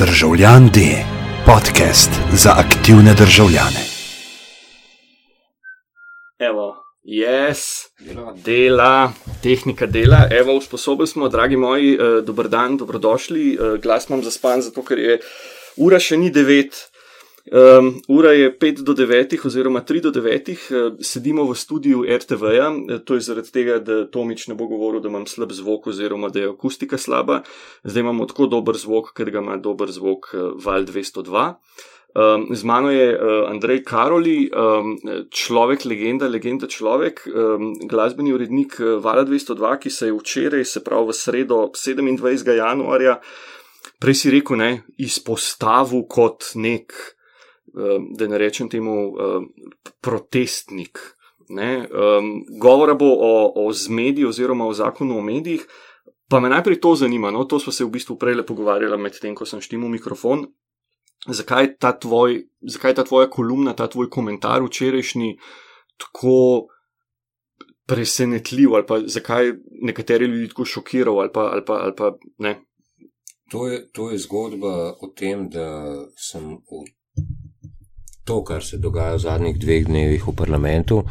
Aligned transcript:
Državljan 0.00 0.68
D, 0.74 0.80
podcast 1.46 2.10
za 2.32 2.50
aktivne 2.56 3.14
državljane. 3.14 3.82
Evo, 6.38 6.76
yes, 7.04 7.58
dela, 8.44 9.12
tehnika 9.42 9.86
dela. 9.86 10.28
Evo, 10.30 10.56
usposobili 10.56 11.06
smo, 11.06 11.28
dragi 11.28 11.56
moji, 11.56 11.98
uh, 11.98 12.24
dober 12.24 12.48
dan, 12.48 12.76
dobrodošli. 12.76 13.58
Uh, 13.60 13.80
glas 13.80 14.08
imam 14.08 14.22
zaspan, 14.22 14.62
zato 14.62 14.82
ker 14.82 14.98
je 14.98 15.20
ura 15.76 15.98
še 16.00 16.16
ni 16.16 16.30
devet. 16.30 16.89
Um, 17.50 17.96
ura 18.08 18.30
je 18.30 18.58
5 18.58 18.82
do 18.86 18.94
9, 18.94 19.46
oziroma 19.46 19.80
3 19.82 20.00
do 20.00 20.10
9, 20.10 20.50
uh, 20.50 20.94
sedimo 21.02 21.42
v 21.50 21.54
studiu 21.58 22.04
RTV-ja, 22.06 22.70
uh, 22.70 23.00
to 23.02 23.18
je 23.18 23.26
zaradi 23.26 23.50
tega, 23.50 23.78
da 23.82 24.04
Tomič 24.06 24.46
ne 24.46 24.54
bo 24.54 24.68
govoril, 24.70 25.02
da 25.02 25.10
imam 25.10 25.26
slab 25.26 25.50
zvok, 25.50 25.90
oziroma 25.90 26.30
da 26.30 26.44
je 26.44 26.52
akustika 26.52 26.98
slaba. 26.98 27.42
Zdaj 27.82 28.06
imamo 28.06 28.30
tako 28.30 28.46
dober 28.46 28.78
zvok, 28.78 29.10
ker 29.18 29.34
ga 29.34 29.42
ima 29.42 29.58
dober 29.58 29.90
zvok 29.90 30.30
uh, 30.30 30.54
Val 30.62 30.86
202. 30.86 31.50
Um, 32.14 32.46
z 32.54 32.62
mano 32.62 32.94
je 32.94 33.18
uh, 33.18 33.50
Andrej 33.50 33.82
Karoli, 33.82 34.46
um, 34.54 34.94
človek, 35.30 35.84
legenda, 35.90 36.30
legenda 36.30 36.70
človek, 36.70 37.26
um, 37.26 37.74
glasbeni 37.82 38.30
urednik 38.30 38.78
uh, 38.78 39.02
Vala 39.02 39.26
202, 39.26 39.78
ki 39.78 39.90
se 39.90 40.06
je 40.06 40.14
včeraj, 40.14 40.64
se 40.64 40.86
pravi 40.86 41.10
v 41.10 41.18
sredo 41.18 41.64
27. 41.74 42.46
januarja, 42.46 43.18
prej 43.98 44.14
si 44.14 44.30
rekel, 44.30 44.58
ne, 44.58 44.74
izpostavil 45.02 46.06
kot 46.06 46.54
nek. 46.54 47.18
Ehm, 47.80 48.12
da 48.18 48.28
ne 48.28 48.38
rečem 48.38 48.68
temu, 48.68 48.92
um, 49.08 49.48
protestnik. 50.00 50.98
Um, 51.50 52.44
govora 52.60 52.94
bo 52.94 53.06
o, 53.06 53.52
o 53.66 53.72
zmedi 53.72 54.24
oziroma 54.24 54.66
o 54.66 54.74
zakonu 54.74 55.18
o 55.18 55.22
medijih, 55.22 55.64
pa 56.28 56.40
me 56.40 56.48
najprej 56.48 56.80
to 56.80 56.94
zanima. 56.94 57.30
No, 57.30 57.44
to 57.44 57.58
smo 57.58 57.72
se 57.72 57.84
v 57.84 57.90
bistvu 57.90 58.18
prej 58.18 58.44
pogovarjali 58.46 58.98
med 58.98 59.16
tem, 59.18 59.34
ko 59.34 59.46
sem 59.46 59.60
štimu 59.60 59.88
mikrofon. 59.88 60.46
Zakaj 61.28 61.74
ta, 61.78 61.92
tvoj, 61.98 62.44
zakaj 62.62 62.94
ta 62.94 63.04
tvoja 63.04 63.30
kolumna, 63.30 63.74
ta 63.76 63.88
tvoj 63.88 64.08
komentar 64.10 64.62
včerajšnji 64.62 65.34
tako 66.00 66.68
presenetljiv, 67.90 68.74
ali 68.74 68.86
pa 68.86 69.00
zakaj 69.04 69.52
nekateri 69.82 70.30
ljudi 70.30 70.48
tako 70.52 70.64
šokiral, 70.64 71.20
ali 71.20 71.32
pa, 71.34 71.50
ali 71.52 71.64
pa, 71.66 71.80
ali 71.82 71.96
pa 71.96 72.12
ne? 72.38 72.54
To 73.50 73.66
je, 73.68 73.82
to 73.90 74.10
je 74.10 74.18
zgodba 74.18 74.94
o 75.02 75.10
tem, 75.16 75.48
da 75.50 75.66
sem 76.16 76.54
v 76.70 76.86
to, 78.24 78.44
kar 78.44 78.64
se 78.64 78.78
dogaja 78.78 79.14
v 79.14 79.24
zadnjih 79.24 79.58
dveh 79.58 79.86
dnevih 79.86 80.26
v 80.26 80.34
parlamentu, 80.36 81.02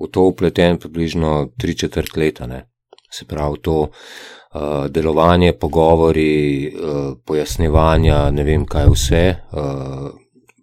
v 0.00 0.08
to 0.12 0.26
upleten 0.28 0.78
približno 0.78 1.52
tri 1.58 1.76
četrt 1.76 2.16
leta. 2.16 2.46
Ne. 2.46 2.66
Se 3.10 3.24
pravi, 3.24 3.58
to 3.62 3.76
uh, 3.80 4.86
delovanje, 4.88 5.52
pogovori, 5.52 6.68
uh, 6.68 7.16
pojasnjevanja, 7.24 8.30
ne 8.30 8.44
vem 8.44 8.66
kaj 8.66 8.90
vse, 8.92 9.24
uh, 9.52 10.10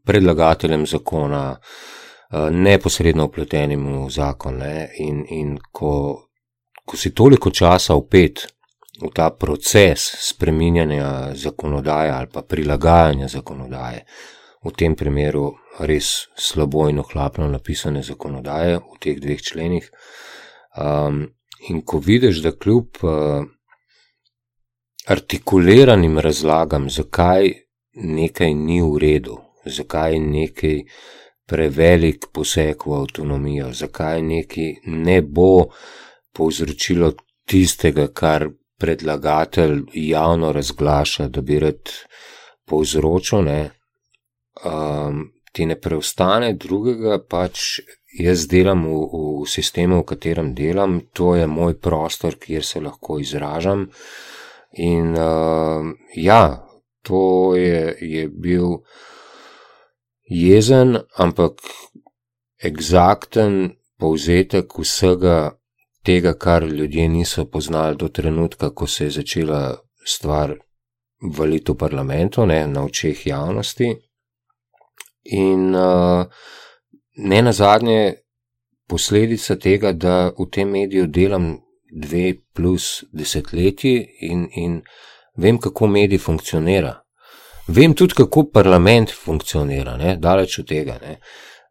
predlagateljem 0.05 0.85
zakona, 0.85 1.57
uh, 1.57 2.49
neposredno 2.51 3.25
upletenim 3.25 3.87
v 4.05 4.09
zakon. 4.11 4.59
Ne. 4.61 4.89
In, 4.99 5.23
in 5.29 5.57
ko, 5.71 5.93
ko 6.85 6.97
si 6.97 7.13
toliko 7.15 7.49
časa 7.49 7.95
upet 7.95 8.45
v 9.01 9.09
ta 9.09 9.31
proces 9.33 10.13
spreminjanja 10.29 11.33
zakonodaje 11.33 12.11
ali 12.11 12.27
pa 12.29 12.43
prilagajanja 12.45 13.27
zakonodaje, 13.27 14.05
v 14.63 14.71
tem 14.77 14.95
primeru 14.95 15.62
res 15.79 16.27
slabo 16.37 16.87
in 16.89 16.99
ohlapno 16.99 17.47
napisane 17.49 18.03
zakonodaje 18.03 18.77
v 18.77 18.99
teh 18.99 19.19
dveh 19.19 19.41
členih. 19.41 19.89
Um, 20.77 21.27
in 21.69 21.81
ko 21.81 21.99
vidiš, 21.99 22.41
da 22.45 22.51
kljub 22.51 23.01
uh, 23.03 23.45
artikuliranim 25.07 26.19
razlagam, 26.19 26.89
zakaj 26.89 27.51
nekaj 27.93 28.53
ni 28.53 28.81
v 28.81 28.97
redu, 28.97 29.37
zakaj 29.65 30.13
je 30.13 30.19
nekaj 30.19 30.79
prevelik 31.45 32.29
poseg 32.33 32.85
v 32.85 32.97
avtonomijo, 33.01 33.73
zakaj 33.73 34.21
nekaj 34.21 34.73
ne 34.87 35.21
bo 35.21 35.69
povzročilo 36.33 37.13
tistega, 37.49 38.07
kar 38.07 38.47
predlagatelj 38.79 39.83
javno 39.93 40.51
razglaša, 40.51 41.27
da 41.27 41.41
bi 41.41 41.59
rad 41.59 41.91
povzročil, 42.65 43.43
ne, 43.43 43.59
um, 44.65 45.32
ti 45.53 45.65
ne 45.69 45.77
preostane 45.79 46.53
drugega, 46.57 47.19
pač 47.29 47.79
jaz 48.17 48.47
delam 48.49 48.85
v, 48.89 48.99
v 49.43 49.47
sistemu, 49.49 50.01
v 50.01 50.07
katerem 50.13 50.53
delam, 50.57 50.99
to 51.13 51.35
je 51.37 51.47
moj 51.47 51.77
prostor, 51.79 52.37
kjer 52.41 52.65
se 52.65 52.81
lahko 52.81 53.19
izražam. 53.21 53.87
In 54.81 55.13
uh, 55.13 55.85
ja, 56.17 56.65
to 57.05 57.53
je, 57.55 57.93
je 58.01 58.27
bil 58.29 58.81
jezen, 60.25 60.97
ampak 61.17 61.61
egzakten 62.63 63.75
povzetek 63.99 64.73
vsega 64.79 65.53
tega, 66.03 66.33
kar 66.33 66.63
ljudje 66.63 67.07
niso 67.07 67.45
poznali 67.45 67.95
do 67.95 68.09
trenutka, 68.09 68.69
ko 68.69 68.87
se 68.87 69.05
je 69.05 69.17
začela 69.19 69.77
stvar 70.05 70.55
valiti 71.37 71.71
v 71.71 71.77
parlamentu, 71.77 72.45
ne, 72.45 72.65
na 72.67 72.83
očeh 72.83 73.27
javnosti. 73.27 73.93
In 75.23 75.75
uh, 75.75 76.25
ne 77.15 77.41
na 77.41 77.51
zadnje, 77.51 78.23
posledica 78.87 79.55
tega, 79.55 79.93
da 79.93 80.31
v 80.37 80.49
tem 80.51 80.69
mediju 80.69 81.07
delam 81.07 81.57
dve 81.93 82.33
plus 82.53 83.03
desetletji 83.11 83.95
in, 84.29 84.47
in 84.55 84.81
vem, 85.37 85.57
kako 85.57 85.87
medij 85.87 86.19
funkcionira. 86.19 86.97
Vem 87.67 87.93
tudi, 87.95 88.13
kako 88.17 88.49
parlament 88.51 89.11
funkcionira, 89.11 89.95
ne? 89.97 90.17
daleč 90.19 90.59
od 90.59 90.67
tega. 90.67 90.97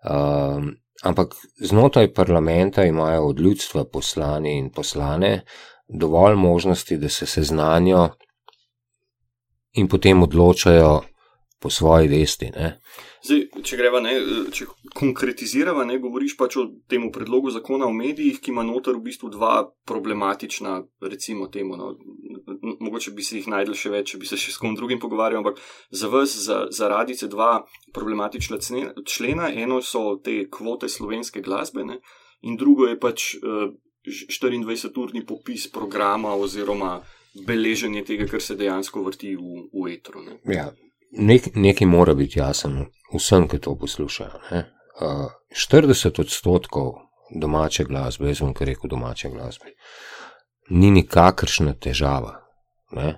Uh, 0.03 0.65
ampak 1.03 1.35
znotraj 1.61 2.13
parlamenta 2.15 2.85
imajo 2.85 3.27
od 3.29 3.41
ljudstva 3.41 3.85
poslani 3.85 4.57
in 4.59 4.71
poslane 4.71 5.43
dovolj 5.89 6.35
možnosti, 6.37 6.97
da 6.97 7.09
se 7.09 7.27
seznanijo 7.27 8.09
in 9.73 9.89
potem 9.89 10.23
odločajo 10.23 11.03
po 11.61 11.71
svoji 11.71 12.09
vesti. 12.09 12.51
Ne? 12.57 12.79
Zdaj, 13.23 13.63
če 13.63 13.77
greva, 13.79 14.01
ne, 14.03 14.13
če 14.51 14.67
konkretizirava, 14.99 15.85
ne 15.87 16.01
govoriš 16.03 16.35
pač 16.41 16.57
o 16.59 16.65
tem 16.91 17.05
predlogu 17.15 17.53
zakona 17.55 17.87
o 17.87 17.95
medijih, 17.95 18.41
ki 18.43 18.51
ima 18.51 18.65
noter 18.67 18.97
v 18.99 19.05
bistvu 19.05 19.31
dva 19.31 19.61
problematična, 19.87 20.81
recimo 21.07 21.47
temu. 21.53 21.79
No, 21.79 21.93
mogoče 22.81 23.15
bi 23.15 23.23
se 23.23 23.39
jih 23.39 23.47
najdel 23.53 23.79
še 23.79 23.95
več, 23.95 24.11
če 24.13 24.21
bi 24.23 24.27
se 24.27 24.41
še 24.43 24.57
s 24.57 24.59
kom 24.59 24.75
drugim 24.79 24.99
pogovarjal, 25.03 25.45
ampak 25.45 25.63
za 25.95 26.11
vas, 26.11 26.35
za, 26.35 26.65
za 26.75 26.91
radice, 26.91 27.31
dva 27.31 27.63
problematična 27.95 28.59
člena. 29.07 29.53
Eno 29.55 29.79
so 29.87 30.19
te 30.19 30.41
kvote 30.51 30.91
slovenske 30.91 31.45
glasbe, 31.47 31.87
ne, 31.87 32.01
in 32.43 32.59
drugo 32.59 32.91
je 32.91 32.99
pač 32.99 33.33
uh, 33.39 33.71
eh, 33.71 33.79
24-urni 34.03 35.23
popis 35.23 35.69
programa 35.71 36.35
oziroma 36.35 36.97
beleženje 37.47 38.03
tega, 38.05 38.27
kar 38.27 38.43
se 38.43 38.59
dejansko 38.59 39.05
vrti 39.07 39.37
v, 39.39 39.69
v 39.71 39.93
etru. 39.95 40.25
Ne. 40.27 40.41
Ja. 40.51 40.73
Nek, 41.13 41.51
nekaj 41.55 41.87
mora 41.87 42.15
biti 42.15 42.39
jasno 42.39 42.87
vsem, 43.15 43.49
ki 43.49 43.59
to 43.59 43.77
poslušajo. 43.79 44.41
Ne? 44.51 44.65
40 45.69 46.21
odstotkov 46.21 46.93
domače 47.41 47.85
glasbe, 47.85 48.29
jaz 48.29 48.41
bom 48.41 48.55
kar 48.55 48.67
rekel 48.67 48.91
domače 48.91 49.29
glasbe, 49.29 49.75
ni 50.71 50.91
nikakršna 50.91 51.75
težava. 51.75 52.39
Ne? 52.97 53.15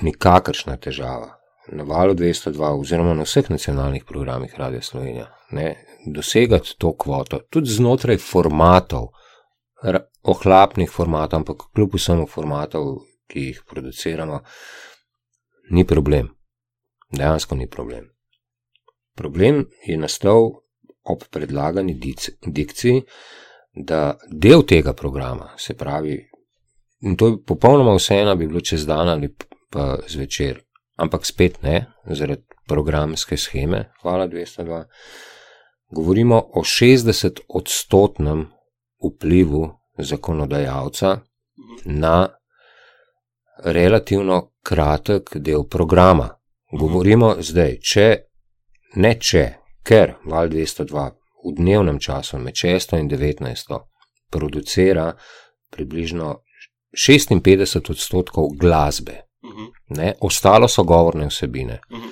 Nikakršna 0.00 0.76
težava. 0.76 1.36
Na 1.72 1.84
valu 1.84 2.14
202, 2.14 2.72
oziroma 2.80 3.14
na 3.14 3.24
vseh 3.24 3.50
nacionalnih 3.50 4.04
programih 4.04 4.54
Radio 4.58 4.82
Slovenija, 4.82 5.28
ne? 5.50 5.74
dosegati 6.06 6.74
to 6.78 6.92
kvoto, 6.96 7.40
tudi 7.50 7.70
znotraj 7.70 8.18
formatov, 8.18 9.10
ohlapnih 10.22 10.90
formatov, 10.90 11.42
ampak 11.42 11.68
kljub 11.74 11.94
vsemu 11.94 12.26
formatov, 12.26 12.88
ki 13.28 13.46
jih 13.46 13.62
produciramo, 13.68 14.40
ni 15.70 15.86
problem 15.86 16.32
dejansko 17.10 17.54
ni 17.54 17.68
problem. 17.70 18.08
Problem 19.16 19.66
je 19.86 19.96
nastal 19.96 20.50
ob 21.02 21.24
predlagani 21.30 21.94
dikciji, 22.46 23.02
da 23.74 24.18
del 24.32 24.62
tega 24.66 24.92
programa, 24.92 25.54
se 25.58 25.74
pravi, 25.74 26.18
in 27.00 27.16
to 27.16 27.28
je 27.28 27.42
popolnoma 27.46 27.94
vseeno, 27.94 28.36
bi 28.36 28.46
bilo 28.46 28.60
čez 28.60 28.86
dan 28.86 29.08
ali 29.08 29.34
pa 29.70 29.98
zvečer, 30.08 30.60
ampak 30.96 31.26
spet 31.26 31.62
ne, 31.62 31.86
zaradi 32.04 32.42
programske 32.68 33.36
scheme, 33.36 33.92
hvala 34.02 34.28
202, 34.28 34.84
govorimo 35.90 36.36
o 36.54 36.62
60 36.62 37.40
odstotnem 37.48 38.46
vplivu 39.02 39.68
zakonodajalca 39.98 41.18
na 41.84 42.28
relativno 43.64 44.50
kratek 44.62 45.36
del 45.36 45.64
programa. 45.68 46.39
Govorimo 46.72 47.34
zdaj, 47.42 47.78
če 47.82 48.06
ne 49.02 49.14
če, 49.18 49.44
ker 49.86 50.14
Val 50.30 50.50
202 50.52 51.06
v 51.44 51.54
dnevnem 51.56 51.98
času 51.98 52.38
med 52.38 52.54
6 52.54 52.94
in 52.98 53.08
19 53.10 53.78
producira 54.30 55.08
približno 55.70 56.36
56 56.94 57.90
odstotkov 57.90 58.54
glasbe, 58.58 59.22
Mhm. 59.42 59.66
ne, 59.96 60.14
ostalo 60.20 60.68
so 60.68 60.84
govorne 60.84 61.26
vsebine. 61.26 61.80
Mhm. 61.90 62.08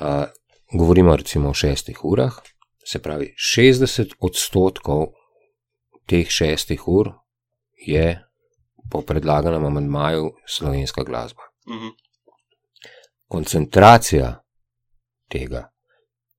Uh, 0.00 0.24
govorimo 0.78 1.16
recimo 1.16 1.50
o 1.50 1.54
šestih 1.54 2.04
urah, 2.04 2.32
se 2.84 2.98
pravi, 2.98 3.34
60 3.36 4.14
odstotkov 4.20 5.06
teh 6.06 6.26
šestih 6.28 6.88
ur 6.88 7.12
je 7.86 8.24
po 8.90 9.02
predlaganem 9.02 9.64
amandmaju 9.64 10.32
slovenska 10.46 11.02
glasba. 11.04 11.42
Mhm. 11.68 11.88
Koncentracija 13.32 14.28
tega 15.32 15.62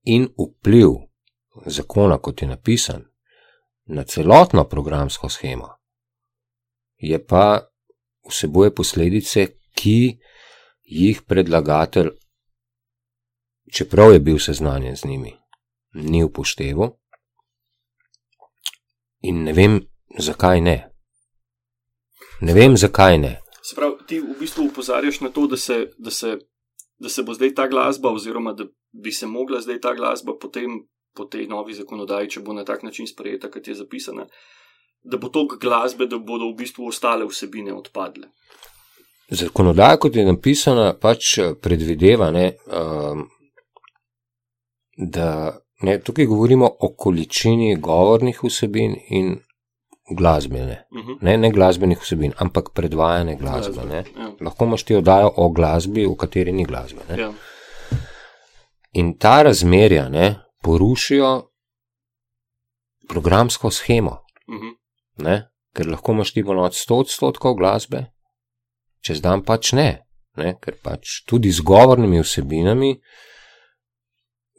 in 0.04 0.28
vpliv 0.38 0.90
zakona, 1.66 2.18
kot 2.18 2.42
je 2.42 2.48
napisan, 2.48 3.02
na 3.84 4.04
celotno 4.04 4.64
programsko 4.68 5.28
schemo, 5.28 5.68
je 6.96 7.18
pa 7.26 7.66
vseboje 8.28 8.74
posledice, 8.74 9.46
ki 9.74 10.18
jih 10.82 11.22
predlagatelj, 11.26 12.10
čeprav 13.72 14.12
je 14.12 14.20
bil 14.20 14.38
seznanjen 14.38 14.96
z 14.96 15.04
njimi, 15.04 15.34
ni 15.92 16.24
upošteval. 16.24 16.94
In 19.20 19.42
ne 19.44 19.52
vem, 19.52 19.80
zakaj 20.18 20.60
ne. 20.60 20.78
Ne 22.40 22.52
vem, 22.52 22.76
zakaj 22.76 23.18
ne. 23.18 23.40
Se 23.62 23.74
pravi, 23.74 24.04
ti 24.08 24.20
v 24.20 24.36
bistvu 24.40 24.66
upozarjaš 24.68 25.20
na 25.20 25.30
to, 25.32 25.46
da 25.46 25.56
se, 25.56 25.86
da 25.98 26.10
se, 26.10 26.36
da 27.04 27.12
se 27.12 27.22
bo 27.22 27.34
zdaj 27.36 27.52
ta 27.54 27.68
glasba, 27.68 28.12
oziroma 28.16 28.54
da 28.56 28.64
bi 28.92 29.12
se 29.12 29.26
mogla 29.28 29.60
zdaj 29.60 29.80
ta 29.80 29.92
glasba 29.94 30.32
potem 30.40 30.80
po 31.14 31.24
tej 31.24 31.46
novi 31.46 31.74
zakonodaji, 31.76 32.30
če 32.30 32.40
bo 32.42 32.56
na 32.56 32.64
tak 32.64 32.82
način 32.82 33.06
sprejeta, 33.06 33.50
kot 33.50 33.68
je 33.68 33.76
zapisana, 33.78 34.26
da 35.04 35.20
bo 35.20 35.28
tok 35.28 35.58
glasbe, 35.62 36.08
da 36.10 36.18
bodo 36.18 36.48
v 36.50 36.56
bistvu 36.64 36.88
ostale 36.88 37.28
vsebine 37.28 37.74
odpadle. 37.76 38.32
Zakonodaja, 39.30 40.00
kot 40.00 40.16
je 40.16 40.24
napisana, 40.26 40.88
pač 41.00 41.36
eh, 41.38 41.52
predvideva, 41.60 42.30
ne, 42.34 42.48
um, 42.66 43.26
da 44.96 45.28
ne, 45.84 45.98
tukaj 46.00 46.26
govorimo 46.26 46.70
o 46.80 46.94
količini 46.96 47.76
govornih 47.80 48.42
vsebin 48.42 48.96
in 49.10 49.36
glasbene. 50.10 50.84
Mhm. 50.92 51.12
Ne, 51.20 51.36
ne 51.36 51.50
glasbenih 51.50 51.98
vsebin, 52.00 52.32
ampak 52.36 52.70
predvajane 52.74 53.36
glasbe. 53.36 53.84
Ne. 53.88 54.04
Ja. 54.16 54.30
Lahko 54.40 54.64
imaš 54.64 54.84
ti 54.84 54.94
oddajo 54.94 55.32
o 55.36 55.48
glasbi, 55.50 56.06
v 56.06 56.16
kateri 56.16 56.52
ni 56.52 56.64
glasbe. 56.64 57.00
Ne. 57.08 57.20
Ja. 57.22 57.32
In 58.92 59.16
ta 59.18 59.42
razmerja 59.42 60.08
ne, 60.08 60.34
porušijo 60.62 61.50
programsko 63.08 63.70
schemo. 63.70 64.18
Mhm. 64.48 64.74
Ne? 65.24 65.48
Ker 65.74 65.88
lahko 65.90 66.12
imaš 66.12 66.32
ti 66.32 66.42
bolj 66.42 66.58
od 66.58 66.74
100 66.74 66.98
odstotkov 67.00 67.56
glasbe, 67.58 68.04
čez 69.00 69.20
dan 69.20 69.42
pač 69.42 69.72
ne, 69.72 70.04
ne? 70.36 70.54
ker 70.60 70.76
pač 70.82 71.24
tudi 71.26 71.50
z 71.50 71.64
govornimi 71.66 72.20
vsebinami 72.22 72.94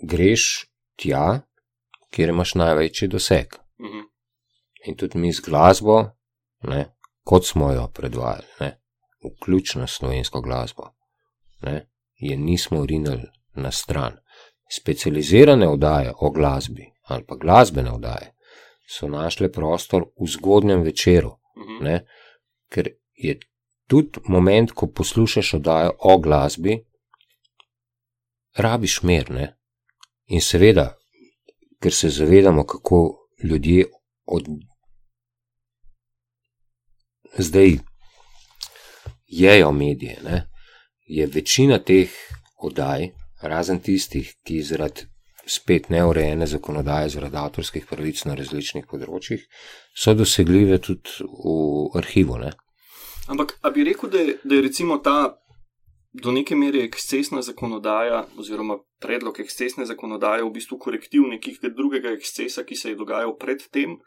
greš 0.03 0.65
tja, 0.99 1.41
kjer 2.11 2.33
imaš 2.33 2.55
največji 2.55 3.07
doseg. 3.07 3.55
Mhm. 3.79 4.14
In 4.87 4.95
tudi 4.95 5.17
mi 5.17 5.33
z 5.33 5.41
glasbo, 5.41 6.03
ne? 6.63 6.85
kot 7.23 7.45
smo 7.45 7.71
jo 7.71 7.87
predvajali, 7.93 8.47
ne? 8.59 8.81
vključno 9.25 9.87
s 9.87 9.91
slovensko 9.97 10.41
glasbo, 10.41 10.89
ne? 11.61 11.89
je 12.15 12.37
nismo 12.37 12.85
rinili 12.85 13.23
na 13.53 13.71
stran. 13.71 14.17
Specializirane 14.71 15.67
oddaje 15.67 16.13
o 16.19 16.29
glasbi 16.31 16.91
ali 17.03 17.25
pa 17.27 17.35
glasbene 17.35 17.91
oddaje 17.91 18.31
so 18.89 19.07
našle 19.07 19.51
prostor 19.51 20.03
v 20.21 20.27
zgodnjem 20.27 20.81
večeru, 20.81 21.31
Mhm. 21.55 21.83
ne? 21.83 22.05
ker 22.69 22.89
je 23.13 23.39
tudi 23.87 24.19
moment, 24.27 24.71
ko 24.71 24.87
poslušaš 24.87 25.53
oddajo 25.53 25.91
o 25.99 26.17
glasbi, 26.17 26.85
rabiš 28.55 29.03
mer. 29.03 29.31
Ne? 29.31 29.57
In 30.25 30.41
seveda, 30.41 30.95
ker 31.79 31.93
se 31.93 32.09
zavedamo, 32.09 32.65
kako 32.65 33.27
ljudje 33.43 33.85
od 34.25 34.47
zdaj 37.37 37.77
jejo 39.27 39.71
medije, 39.71 40.19
ne? 40.23 40.47
je 41.07 41.27
večina 41.27 41.79
teh 41.79 42.09
oddaj, 42.57 43.09
razen 43.41 43.79
tistih, 43.79 44.31
ki 44.43 44.61
zaradi 44.61 45.05
spet 45.45 45.89
neurejene 45.89 46.47
zakonodaje, 46.47 47.09
zaradi 47.09 47.37
avtorskih 47.37 47.85
pravic 47.85 48.23
na 48.25 48.33
različnih 48.35 48.87
področjih, 48.89 49.43
so 49.93 50.15
dosegljive 50.17 50.79
tudi 50.81 51.25
v 51.25 51.91
arhivu. 51.99 52.39
Ne? 52.41 52.55
Ampak, 53.29 53.57
a 53.61 53.69
bi 53.69 53.85
rekel, 53.85 54.09
da 54.09 54.21
je, 54.21 54.37
da 54.43 54.55
je 54.55 54.65
recimo 54.65 54.97
ta 54.97 55.35
do 56.23 56.31
neke 56.31 56.55
mere 56.55 56.83
ekscesna 56.85 57.41
zakonodaja, 57.41 58.23
oziroma 58.39 58.77
predlog 59.03 59.39
ekscesne 59.43 59.85
zakonodaje, 59.85 60.43
v 60.43 60.53
bistvu 60.55 60.79
korektiv 60.79 61.27
nekega 61.29 61.69
drugega 61.75 62.13
ekscesa, 62.15 62.63
ki 62.63 62.75
se 62.75 62.93
je 62.93 62.99
dogajal 62.99 63.35
predtem. 63.37 63.97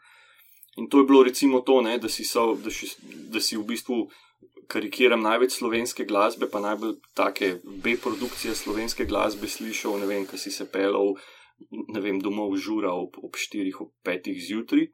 In 0.77 0.89
to 0.89 1.01
je 1.01 1.07
bilo 1.09 1.23
recimo 1.23 1.61
to, 1.61 1.81
ne, 1.81 1.97
da, 1.97 2.09
si 2.09 2.23
so, 2.23 2.53
da, 2.55 2.71
si, 2.71 2.87
da 3.33 3.41
si 3.41 3.57
v 3.57 3.65
bistvu 3.67 4.03
karikiram 4.69 5.21
največ 5.25 5.57
slovenske 5.57 6.05
glasbe, 6.05 6.47
pa 6.51 6.61
najbolj 6.61 6.99
take 7.17 7.55
B-produkcije 7.63 8.55
slovenske 8.55 9.05
glasbe 9.09 9.49
slišal, 9.49 9.97
ne 9.99 10.07
vem, 10.09 10.27
kaj 10.29 10.45
si 10.45 10.53
se 10.53 10.67
pelal, 10.69 11.15
ne 11.93 12.01
vem, 12.03 12.21
domov 12.21 12.55
žura 12.57 12.93
ob, 12.93 13.17
ob 13.23 13.35
4, 13.35 13.73
ob 13.81 13.91
5 14.05 14.29
zjutraj. 14.47 14.87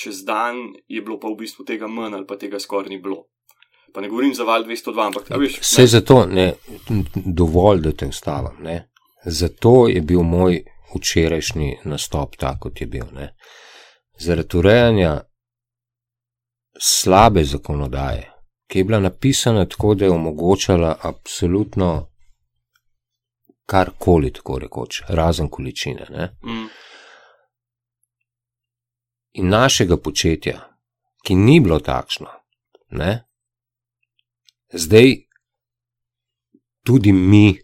Čez 0.00 0.22
dan 0.24 0.62
je 0.88 1.02
bilo 1.02 1.18
pa 1.20 1.28
v 1.28 1.42
bistvu 1.42 1.66
tega 1.68 1.90
manj 1.90 2.14
ali 2.16 2.26
pa 2.26 2.38
tega 2.40 2.60
skoraj 2.62 2.88
ni 2.88 3.00
bilo. 3.02 3.26
Pa 3.92 4.00
ne 4.00 4.08
govorim 4.08 4.34
za 4.34 4.46
val 4.46 4.64
202, 4.64 5.06
ampak 5.06 5.30
a 5.30 5.36
veš, 5.36 5.58
Vse 5.60 5.86
zato 5.86 6.22
ne, 6.26 6.54
dovolj, 7.14 7.82
da 7.82 7.92
te 7.92 8.06
ustavim. 8.06 8.62
Ne? 8.62 8.92
Zato 9.26 9.88
je 9.90 10.00
bil 10.00 10.22
moj 10.22 10.62
včerajšnji 10.94 11.82
nastop 11.84 12.38
tak, 12.38 12.62
kot 12.62 12.80
je 12.80 12.86
bil. 12.86 13.10
Ne? 13.12 13.34
Zaradi 14.20 14.56
urejanja 14.56 15.20
slabe 16.80 17.44
zakonodaje, 17.44 18.30
ki 18.66 18.78
je 18.78 18.84
bila 18.84 19.00
napisana 19.00 19.68
tako, 19.68 19.94
da 19.94 20.04
je 20.04 20.10
omogočala 20.10 20.96
absolutno 21.02 22.10
karkoli, 23.66 24.32
tako 24.32 24.58
rekoč, 24.58 25.02
razen 25.08 25.48
količine. 25.48 26.06
Ne? 26.10 26.36
mm, 26.44 26.68
In 29.32 29.48
našega 29.48 29.96
početja, 29.96 30.60
ki 31.24 31.34
ni 31.34 31.60
bilo 31.60 31.78
takšno, 31.78 32.26
ne? 32.90 33.24
zdaj 34.72 35.14
tudi 36.84 37.12
mi 37.12 37.58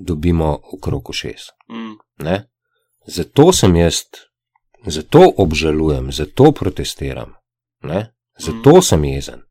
dobimo 0.00 0.60
okrog 0.72 1.10
šest. 1.14 1.50
mm, 1.68 2.24
Ne? 2.24 2.50
Zato 3.06 3.52
sem 3.52 3.76
jaz, 3.76 3.94
zato 4.86 5.32
obžalujem, 5.36 6.12
zato 6.12 6.52
protestiram, 6.52 7.34
ne? 7.82 8.14
zato 8.38 8.82
sem 8.82 9.04
jezen. 9.04 9.42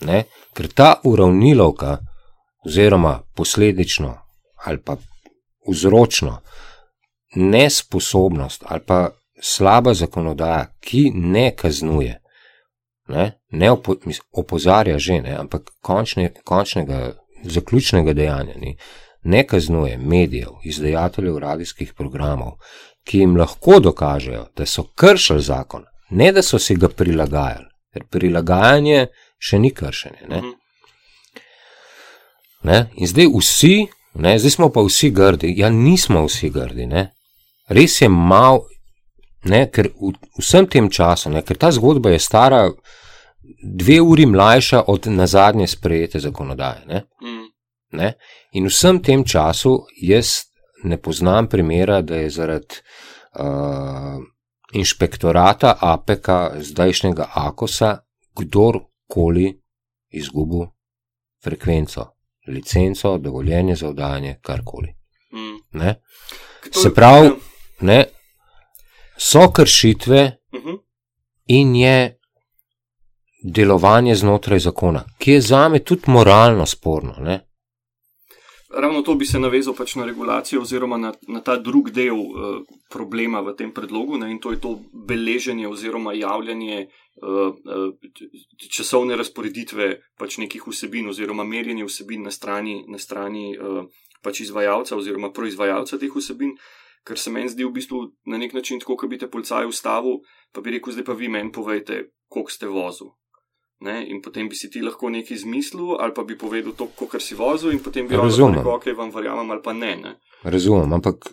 Ne? 0.00 0.24
Ker 0.54 0.68
ta 0.68 1.00
uravnilovka, 1.04 1.98
oziroma 2.66 3.20
posledično 3.34 4.18
ali 4.64 4.80
pa 4.80 4.96
vzročno 5.68 6.40
nesposobnost 7.36 8.64
ali 8.66 8.80
pa 8.86 9.10
slaba 9.42 9.94
zakonodaja, 9.94 10.66
ki 10.80 11.10
ne 11.14 11.56
kaznuje, 11.56 12.20
ne, 13.08 13.40
ne 13.50 13.70
opo, 13.70 13.94
mis, 14.04 14.20
opozarja 14.32 14.98
že, 14.98 15.20
ne, 15.20 15.34
ampak 15.36 15.70
končne, 15.82 16.30
končnega, 16.44 17.12
zaključnega 17.44 18.12
dejanja 18.12 18.54
ni 18.56 18.76
ne 19.24 19.46
kaznuje 19.46 19.98
medijev, 19.98 20.50
izdajateljev 20.64 21.38
radijskih 21.38 21.94
programov, 21.94 22.52
ki 23.04 23.18
jim 23.18 23.36
lahko 23.36 23.80
dokažejo, 23.80 24.46
da 24.56 24.66
so 24.66 24.86
kršili 24.96 25.42
zakon, 25.42 25.84
ne 26.10 26.32
da 26.32 26.42
so 26.42 26.58
si 26.58 26.76
ga 26.76 26.88
prilagajali, 26.88 27.68
ker 27.92 28.06
prilagajanje 28.10 29.06
še 29.38 29.58
ni 29.58 29.70
kršenje. 29.74 30.28
Ne? 30.28 30.36
mhm. 30.36 30.52
Ne? 32.64 32.78
In 32.96 33.08
zdaj 33.10 33.28
vsi, 33.28 33.74
ne, 34.24 34.38
zdaj 34.40 34.54
smo 34.54 34.70
pa 34.72 34.80
vsi 34.86 35.10
grdi, 35.12 35.52
ja, 35.58 35.68
nismo 35.68 36.22
vsi 36.24 36.48
grdi. 36.50 36.86
Ne? 36.88 37.10
Res 37.68 37.98
je 38.00 38.08
mal, 38.08 38.62
ne, 39.52 39.66
ker 39.68 39.90
v 39.92 40.14
vsem 40.40 40.68
tem 40.72 40.88
času, 40.88 41.28
ne, 41.34 41.44
ker 41.44 41.60
ta 41.60 41.68
zgodba 41.76 42.14
je 42.14 42.22
stara 42.24 42.62
dve 43.60 43.98
uri 44.00 44.24
mlajša 44.26 44.86
od 44.88 45.10
na 45.12 45.26
zadnje 45.28 45.68
sprejete 45.68 46.24
zakonodaje. 46.24 46.86
Ne? 46.88 47.04
Mm, 47.20 47.44
Ne? 47.94 48.14
In 48.52 48.66
vsem 48.66 49.00
tem 49.02 49.24
času 49.24 49.86
jaz 50.02 50.50
ne 50.84 50.98
poznam 51.02 51.48
primera, 51.48 52.00
da 52.02 52.16
je 52.16 52.30
zaradi 52.30 52.74
uh, 53.38 54.22
inšpektorata 54.72 55.76
APK, 55.80 56.28
zdajšnjega 56.60 57.28
AKOSA, 57.34 57.98
kdorkoli 58.36 59.60
izgubil 60.08 60.66
frekvenco, 61.44 62.06
licenco, 62.46 63.18
dovoljenje 63.18 63.74
za 63.76 63.88
oddajanje, 63.88 64.38
karkoli. 64.42 64.94
mm. 65.32 65.78
Ne? 65.78 65.94
Se 66.70 66.94
pravi, 66.94 67.30
ne, 67.80 68.04
so 69.16 69.50
kršitve 69.52 70.44
Mhm, 70.54 70.74
in 71.46 71.76
je 71.76 72.18
delovanje 73.44 74.14
znotraj 74.14 74.58
zakona, 74.58 75.04
ki 75.18 75.32
je 75.32 75.40
za 75.40 75.68
me 75.68 75.78
tudi 75.78 76.02
moralno 76.06 76.66
sporno. 76.66 77.14
Ne? 77.18 77.40
Ravno 78.76 79.02
to 79.02 79.14
bi 79.14 79.26
se 79.26 79.38
navezal 79.38 79.74
pač 79.74 79.94
na 79.94 80.04
regulacijo, 80.06 80.62
oziroma 80.62 80.96
na, 80.98 81.12
na 81.28 81.40
ta 81.40 81.56
drug 81.56 81.90
del 81.94 82.18
uh, 82.18 82.62
problema 82.90 83.40
v 83.40 83.54
tem 83.54 83.70
predlogu, 83.74 84.18
ne, 84.18 84.30
in 84.32 84.40
to 84.42 84.50
je 84.50 84.60
to 84.60 84.72
beleženje 84.92 85.68
oziroma 85.68 86.14
javljanje 86.14 86.86
uh, 87.22 87.54
uh, 87.54 87.92
časovne 88.70 89.16
razporeditve 89.16 89.90
pač 90.18 90.38
nekih 90.42 90.66
vsebin, 90.66 91.08
oziroma 91.08 91.46
merjenje 91.46 91.86
vsebin 91.86 92.26
na 92.26 92.34
strani, 92.34 92.82
na 92.90 92.98
strani 92.98 93.54
uh, 93.54 93.86
pač 94.26 94.40
izvajalca 94.46 94.96
oziroma 94.96 95.30
proizvajalca 95.30 96.00
teh 96.00 96.10
vsebin. 96.10 96.56
Ker 97.04 97.20
se 97.20 97.30
meni 97.30 97.52
zdi 97.52 97.66
v 97.66 97.74
bistvu 97.76 97.98
na 98.32 98.38
nek 98.40 98.54
način 98.56 98.80
tako, 98.80 98.96
kot 98.96 99.10
bi 99.12 99.18
te 99.20 99.28
policaj 99.28 99.68
ustavil, 99.68 100.22
pa 100.56 100.64
bi 100.64 100.72
rekel, 100.72 100.96
zdaj 100.96 101.04
pa 101.04 101.12
vi 101.12 101.28
meni 101.28 101.52
povejte, 101.52 102.08
koliko 102.32 102.50
ste 102.50 102.70
vozil. 102.72 103.12
Ne? 103.80 104.06
In 104.08 104.22
potem 104.22 104.48
bi 104.48 104.56
si 104.56 104.70
ti 104.70 104.80
lahko 104.80 105.10
nekaj 105.10 105.34
izmislil, 105.34 105.96
ali 106.00 106.14
pa 106.14 106.22
bi 106.24 106.38
povedal 106.38 106.72
to, 106.72 106.86
kar 107.10 107.20
si 107.20 107.34
vozil, 107.34 107.72
in 107.72 107.82
potem 107.82 108.06
bi 108.08 108.14
da 108.16 108.22
okay, 108.76 108.94
vam 108.96 109.10
verjamem, 109.10 109.50
ali 109.50 109.62
pa 109.62 109.72
ne, 109.72 109.96
ne. 109.96 110.14
Razumem, 110.44 110.92
ampak 110.92 111.28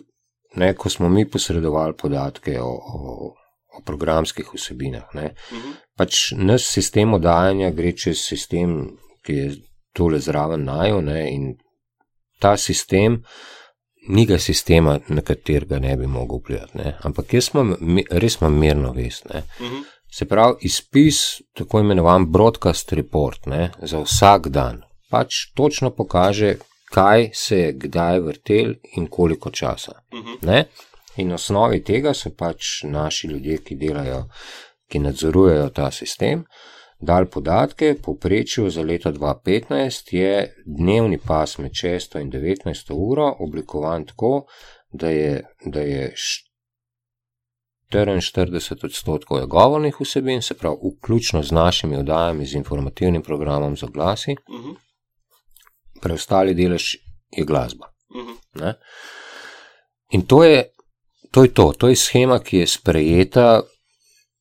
ne, 0.56 0.74
ko 0.74 0.90
smo 0.90 1.08
mi 1.08 1.24
posredovali 1.30 1.94
podatke 1.96 2.58
o, 2.60 2.68
o, 2.68 3.32
o 3.78 3.82
programskih 3.86 4.50
vsebinah, 4.54 5.14
uh 5.14 5.20
Mhm. 5.22 5.30
-huh. 5.60 5.72
pač 5.96 6.32
naš 6.36 6.66
sistem 6.66 7.14
oddajanja 7.14 7.70
gre 7.70 7.92
čez 7.92 8.18
sistem, 8.18 8.98
ki 9.24 9.32
je 9.32 9.56
tole 9.94 10.18
zraven 10.18 10.64
najo, 10.64 11.00
ne, 11.00 11.30
in 11.30 11.54
ta 12.40 12.56
sistem. 12.56 13.22
Ni 14.08 14.26
ga 14.26 14.38
sistema, 14.38 14.98
na 15.08 15.22
katerega 15.22 15.78
ne 15.78 15.96
bi 15.96 16.06
mogel 16.06 16.38
vplivati, 16.38 16.78
ne? 16.78 16.98
ampak 17.06 17.34
jaz 17.34 17.50
imam, 17.54 17.76
res 18.10 18.40
imam 18.40 18.58
mirno 18.58 18.92
vest. 18.92 19.24
Ne? 19.24 19.42
Uh 19.60 19.66
-huh. 19.66 19.84
Se 20.12 20.24
pravi, 20.28 20.54
izpis, 20.68 21.40
tako 21.56 21.80
imenovan 21.80 22.26
broadcast 22.32 22.92
report, 22.92 23.46
ne, 23.46 23.70
za 23.82 24.02
vsak 24.02 24.48
dan, 24.48 24.82
pač 25.10 25.46
točno 25.56 25.90
pokaže, 25.90 26.56
kaj 26.92 27.30
se 27.34 27.58
je 27.58 27.72
kdaj 27.72 28.20
vrtel 28.20 28.74
in 28.96 29.06
koliko 29.06 29.50
časa. 29.50 29.92
Uh 30.12 30.18
-huh. 30.18 30.46
Ne? 30.46 30.64
In 31.16 31.28
na 31.28 31.34
osnovi 31.34 31.84
tega 31.84 32.14
so 32.14 32.30
pač 32.30 32.82
naši 32.84 33.26
ljudje, 33.26 33.58
ki 33.58 33.76
delajo, 33.76 34.24
ki 34.88 34.98
nadzorujejo 34.98 35.68
ta 35.70 35.90
sistem, 35.90 36.44
dal 37.00 37.26
podatke. 37.26 37.94
Povprečju 38.02 38.70
za 38.70 38.82
leto 38.82 39.12
2015 39.12 40.14
je 40.14 40.54
dnevni 40.66 41.18
pas 41.18 41.58
med 41.58 41.70
6 41.70 42.20
in 42.20 42.30
19 42.30 42.92
uro 42.94 43.36
oblikovan 43.38 44.06
tako, 44.06 44.46
da 44.92 45.08
je, 45.08 45.44
da 45.64 45.80
je 45.80 46.12
44 47.92 48.84
odstotkov 48.84 49.38
je 49.38 49.46
govornih 49.46 49.96
vsebin, 50.00 50.42
se 50.42 50.54
pravi, 50.54 50.76
vključno 50.76 51.42
z 51.42 51.52
našimi 51.52 51.96
oddajami, 51.96 52.46
z 52.46 52.54
informativnim 52.54 53.22
programom 53.22 53.76
za 53.76 53.86
glasi, 53.86 54.36
uh 54.48 54.60
-huh. 54.60 54.76
preostali 56.02 56.54
delež 56.54 56.94
je 57.36 57.44
glasba. 57.44 57.86
Uh 58.14 58.26
-huh. 58.26 58.60
Ne? 58.60 58.74
In 60.10 60.26
to 60.26 60.44
je, 60.44 60.64
to 61.30 61.42
je 61.42 61.54
to, 61.54 61.72
to 61.78 61.88
je 61.88 61.96
schema, 61.96 62.38
ki 62.38 62.56
je 62.56 62.66
sprejeta, 62.66 63.62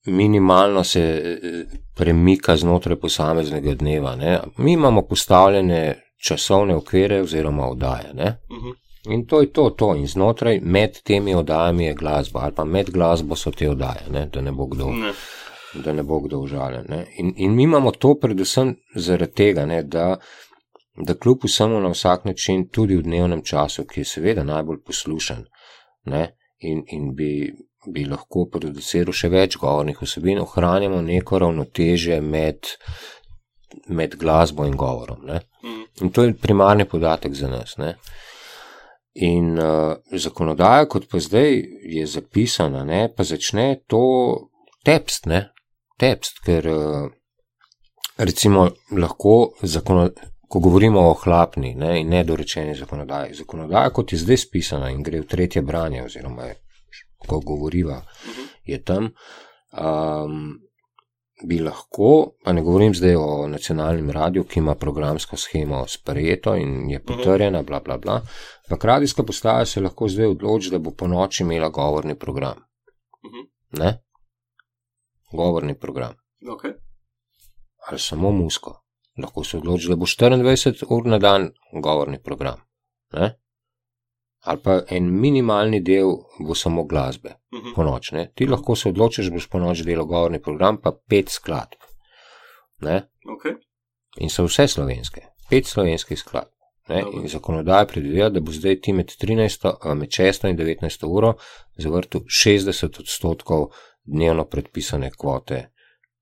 minimalno 0.06 0.84
se 0.84 1.00
eh, 1.00 1.66
premika 1.96 2.58
znotraj 2.58 2.96
posameznega 2.96 3.74
dneva. 3.74 4.16
Ne? 4.16 4.40
Mi 4.58 4.74
imamo 4.74 5.02
postavljene 5.02 6.04
časovne 6.28 6.76
okvire 6.76 7.22
oziroma 7.22 7.68
oddaje. 7.68 8.12
Uh 8.14 8.58
-huh. 8.58 8.76
In 9.10 9.26
to 9.26 9.42
je 9.42 9.50
to, 9.50 9.70
to. 9.70 9.96
in 9.96 10.08
znotraj 10.08 10.60
med 10.62 11.00
temi 11.04 11.36
oddajami 11.36 11.86
je 11.86 11.94
glasba, 11.94 12.40
ali 12.40 12.54
pa 12.56 12.64
med 12.64 12.92
glasbo 12.92 13.36
so 13.36 13.52
te 13.52 13.70
oddaje, 13.70 14.10
ne? 14.12 14.26
da 14.26 14.42
ne 14.42 14.52
bo 14.52 14.68
kdo, 14.68 14.92
Ne. 14.92 15.14
da 15.84 15.94
ne 15.94 16.04
bo 16.04 16.20
kdo 16.20 16.40
užaljen. 16.40 16.86
ne. 16.90 17.06
In, 17.18 17.34
in 17.38 17.56
mi 17.56 17.64
imamo 17.64 17.92
to 17.92 18.16
predvsem 18.16 18.76
zaradi 18.96 19.34
tega, 19.34 19.66
ne? 19.66 19.84
da, 19.84 20.18
da 20.98 21.14
kljub 21.14 21.40
vsemu 21.44 21.80
na 21.80 21.90
vsak 21.90 22.26
način, 22.26 22.68
tudi 22.70 22.96
v 22.96 23.02
dnevnem 23.02 23.42
času, 23.44 23.86
ki 23.86 24.00
je 24.00 24.06
seveda 24.06 24.44
najbolj 24.44 24.84
poslušan 24.86 25.46
ne? 26.06 26.36
in, 26.60 26.84
in 26.88 27.16
bi, 27.16 27.54
bi 27.88 28.06
lahko 28.06 28.46
produciral 28.52 29.14
še 29.14 29.30
več 29.30 29.58
govornih 29.58 29.98
vsebin, 30.02 30.40
ohranjamo 30.40 31.02
neko 31.02 31.40
ravnoteže 31.40 32.22
med, 32.22 32.70
med 33.88 34.16
glasbo 34.16 34.66
in 34.66 34.78
govorom. 34.78 35.26
Ne? 35.26 35.42
Mhm. 35.64 35.82
In 36.02 36.12
to 36.12 36.24
je 36.24 36.34
primarni 36.38 36.86
podatek 36.86 37.34
za 37.34 37.50
nas. 37.50 37.78
Ne? 37.78 37.96
In 39.14 39.58
uh, 39.60 39.98
zakonodaja, 40.16 40.86
kot 40.88 41.10
pa 41.12 41.20
zdaj 41.20 41.58
je 41.84 42.06
zapisana, 42.08 42.86
ne, 42.88 43.10
pa 43.12 43.26
začne 43.28 43.82
to 43.92 44.04
tepst, 44.88 45.28
ne, 45.28 45.50
tepst, 46.00 46.40
ker 46.46 46.68
uh, 46.72 47.10
recimo 48.24 48.70
lahko, 48.96 49.52
zakono, 49.64 50.08
ko 50.48 50.60
govorimo 50.64 51.04
o 51.10 51.18
hlapni 51.24 51.74
ne, 51.76 51.98
in 52.02 52.10
nedorečeni 52.16 52.76
zakonodaji, 52.80 53.36
zakonodaja, 53.44 53.92
kot 53.92 54.16
je 54.16 54.22
zdaj 54.24 54.40
spisana 54.46 54.94
in 54.96 55.04
gre 55.04 55.20
v 55.22 55.28
tretje 55.28 55.62
branje, 55.62 56.06
oziroma 56.08 56.48
je, 56.48 56.56
ko 57.28 57.40
govoriva, 57.44 58.02
je 58.64 58.80
tam. 58.84 59.12
Um, 59.72 60.56
bi 61.48 61.60
lahko, 61.60 62.34
pa 62.44 62.54
ne 62.54 62.62
govorim 62.62 62.94
zdaj 62.96 63.16
o 63.16 63.48
nacionalnem 63.48 64.10
radiju, 64.12 64.44
ki 64.44 64.60
ima 64.60 64.76
programsko 64.76 65.38
schemo 65.38 65.88
sprejeto 65.88 66.56
in 66.56 66.90
je 66.90 67.00
potrjena, 67.04 67.62
bla, 67.64 67.80
bla, 67.80 67.98
bla. 67.98 68.22
Ampak 68.68 68.86
radijska 68.86 69.24
postaja 69.24 69.66
se 69.66 69.82
lahko 69.82 70.08
zdaj 70.08 70.26
odloči, 70.36 70.70
da 70.70 70.80
bo 70.80 70.92
po 70.92 71.08
noči 71.08 71.44
imela 71.44 71.70
govorni 71.70 72.16
program. 72.16 72.64
Mhm. 73.26 73.48
Ne? 73.84 73.98
Govorni 75.34 75.80
program. 75.80 76.14
Okay. 76.42 76.74
Ali 77.88 78.00
samo 78.00 78.32
musko. 78.32 78.78
Lahko 79.18 79.44
se 79.44 79.58
odloči, 79.58 79.90
da 79.90 79.96
bo 79.96 80.06
24 80.06 80.86
ur 80.90 81.08
na 81.08 81.20
dan 81.20 81.52
govorni 81.84 82.22
program. 82.24 82.60
Ne? 83.14 83.34
Ali 84.42 84.62
pa 84.64 84.80
en 84.90 85.10
minimalni 85.22 85.80
del 85.86 86.16
bo 86.40 86.56
samo 86.56 86.84
glasbe 86.84 87.36
Mhm. 87.54 87.74
po 87.76 87.84
noč. 87.84 88.12
Ne? 88.12 88.32
Ti 88.36 88.46
lahko 88.48 88.76
se 88.76 88.90
odločiš, 88.90 89.30
boš 89.32 89.48
po 89.50 89.60
noč 89.60 89.84
delal 89.86 90.06
govorni 90.06 90.40
program, 90.42 90.78
pa 90.82 90.92
pet 91.10 91.30
skladb. 91.30 91.76
Ne? 92.82 93.10
Okay. 93.36 93.56
In 94.18 94.30
so 94.30 94.44
vse 94.48 94.68
slovenske, 94.68 95.22
pet 95.50 95.66
slovenskih 95.66 96.20
skladb. 96.20 96.48
In 96.90 97.28
zakonodaja 97.30 97.86
predvideva, 97.86 98.30
da 98.30 98.40
bo 98.40 98.52
zdaj 98.52 98.82
ti 98.82 98.94
med, 98.94 99.12
13, 99.22 99.66
a, 99.82 99.94
med 99.94 100.10
6 100.10 100.50
in 100.50 100.58
19 100.58 101.06
uro 101.08 101.34
zavrtel 101.78 102.22
60 102.28 103.00
odstotkov 103.00 103.70
dnevno 104.04 104.46
predpisane 104.46 105.12
kvote 105.12 105.70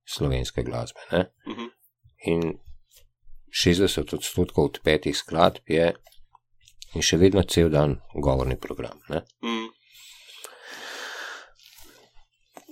slovenske 0.04 0.62
glasbe. 0.62 1.00
Ne? 1.12 1.24
Mhm. 1.48 1.66
In 2.26 2.58
60 3.50 4.14
odstotkov 4.14 4.64
od 4.64 4.78
petih 4.84 5.16
skladb 5.16 5.56
je 5.66 5.94
in 6.94 7.02
še 7.02 7.16
vedno 7.16 7.42
cel 7.42 7.70
dan 7.70 7.96
govorni 8.14 8.56
program. 8.56 8.98
Ne? 9.08 9.22
Mhm. 9.44 9.68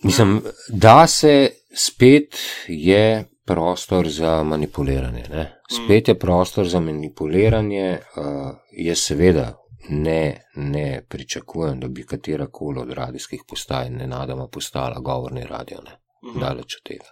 Mislim, 0.05 0.43
da 0.69 1.07
se 1.07 1.51
spet 1.75 2.37
je 2.69 3.25
prostor 3.45 4.09
za 4.09 4.43
manipuliranje. 4.43 5.25
Ne? 5.31 5.61
Spet 5.71 6.09
je 6.09 6.19
prostor 6.19 6.69
za 6.69 6.81
manipuliranje, 6.81 7.99
uh, 8.17 8.53
jaz 8.79 8.99
seveda 8.99 9.57
ne, 9.89 10.41
ne 10.55 11.03
pričakujem, 11.09 11.81
da 11.81 11.89
bi 11.89 12.07
katera 12.07 12.47
koli 12.47 12.81
od 12.81 12.93
radijskih 12.93 13.43
postaj 13.49 13.91
nenadoma 13.91 14.49
postala 14.49 15.01
govorni 15.01 15.47
radio, 15.47 15.81
ne? 15.85 15.99
Mhm. 16.25 16.41
daleč 16.41 16.77
od 16.77 16.83
tega. 16.85 17.11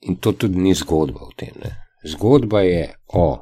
In 0.00 0.16
to 0.16 0.32
tudi 0.32 0.58
ni 0.58 0.74
zgodba 0.74 1.20
o 1.20 1.30
tem. 1.36 1.52
Ne? 1.64 1.76
Zgodba 2.04 2.60
je 2.60 2.94
o, 3.08 3.38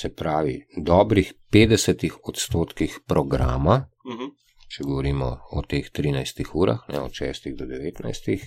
se 0.00 0.14
pravi, 0.14 0.66
dobrih 0.76 1.32
50 1.50 2.10
odstotkih 2.24 2.98
programa, 3.06 3.88
Mhm. 4.06 4.24
če 4.68 4.84
govorimo 4.84 5.38
o 5.50 5.62
teh 5.62 5.90
13 5.90 6.50
urah, 6.54 6.78
ne, 6.88 7.00
od 7.00 7.12
6 7.12 7.56
do 7.56 7.64
19. 7.64 8.40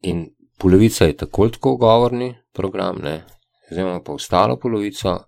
In 0.00 0.26
polovica 0.58 1.04
je 1.04 1.16
tako 1.16 1.48
tako 1.48 1.76
govorni 1.76 2.34
program, 2.52 2.98
ne, 3.02 3.24
zdaj 3.70 3.82
imamo 3.82 4.02
pa 4.04 4.12
ostalo 4.12 4.58
polovico 4.58 5.18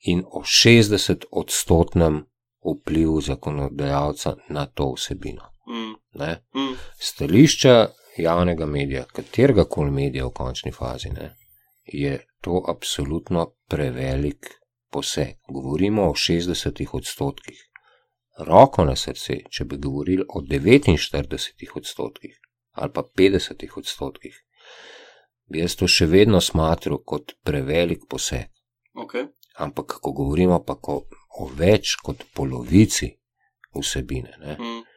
in 0.00 0.22
o 0.26 0.42
60 0.44 1.24
odstotnem 1.30 2.24
vplivu 2.64 3.20
zakonodajalca 3.20 4.36
na 4.48 4.66
to 4.66 4.92
vsebino. 4.92 5.42
Mhm. 5.68 5.92
Ne. 6.14 6.42
Mhm. 6.56 6.72
Stališča 6.98 7.86
javnega 8.18 8.66
medija, 8.66 9.04
katerega 9.04 9.64
koli 9.64 9.90
medija 9.90 10.26
v 10.26 10.30
končni 10.30 10.72
fazi, 10.72 11.08
ne, 11.10 11.34
je 11.84 12.26
to 12.40 12.64
absolutno 12.68 13.54
prevelik 13.68 14.46
poseg. 14.90 15.36
Govorimo 15.48 16.08
o 16.10 16.14
60 16.14 16.86
odstotkih. 16.92 17.66
Roko 18.38 18.84
na 18.84 18.96
srce, 18.96 19.42
če 19.50 19.64
bi 19.64 19.76
govorili 19.76 20.24
o 20.28 20.40
49 20.40 21.76
odstotkih 21.76 22.38
ali 22.72 22.92
pa 22.92 23.02
50 23.02 23.66
odstotkih, 23.76 24.34
bi 25.50 25.58
jaz 25.58 25.74
to 25.76 25.88
še 25.90 26.06
vedno 26.06 26.40
smatral 26.40 27.00
kot 27.04 27.34
prevelik 27.44 28.06
poseg. 28.08 28.46
Okay. 28.94 29.26
Ampak, 29.58 29.98
ko 30.02 30.12
govorimo 30.12 30.60
pa 30.64 30.76
ko, 30.78 31.02
o 31.40 31.48
več 31.56 31.96
kot 32.02 32.22
polovici 32.34 33.10
vsebine, 33.74 34.36
ne, 34.38 34.56
Mhm. 34.58 34.89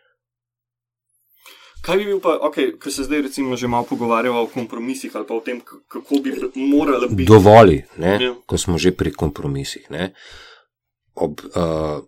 Kaj 1.83 1.97
bi 1.97 2.05
bil 2.05 2.19
pa, 2.23 2.37
okay, 2.41 2.71
ker 2.79 2.91
se 2.91 3.03
zdaj 3.03 3.21
recimo 3.21 3.55
že 3.55 3.67
malo 3.67 3.83
pogovarjamo 3.83 4.41
o 4.41 4.47
kompromisih 4.47 5.11
ali 5.15 5.27
pa 5.27 5.35
o 5.35 5.41
tem, 5.41 5.59
kako 5.87 6.21
bi 6.23 6.31
moralo 6.55 7.07
biti. 7.09 7.27
Dovoli, 7.27 7.81
ne, 7.97 8.17
Ja. 8.21 8.31
ko 8.45 8.57
smo 8.57 8.77
že 8.77 8.91
pri 8.91 9.11
kompromisih. 9.11 9.89
Ne, 9.91 10.13
ob, 11.15 11.41
uh, 11.43 11.99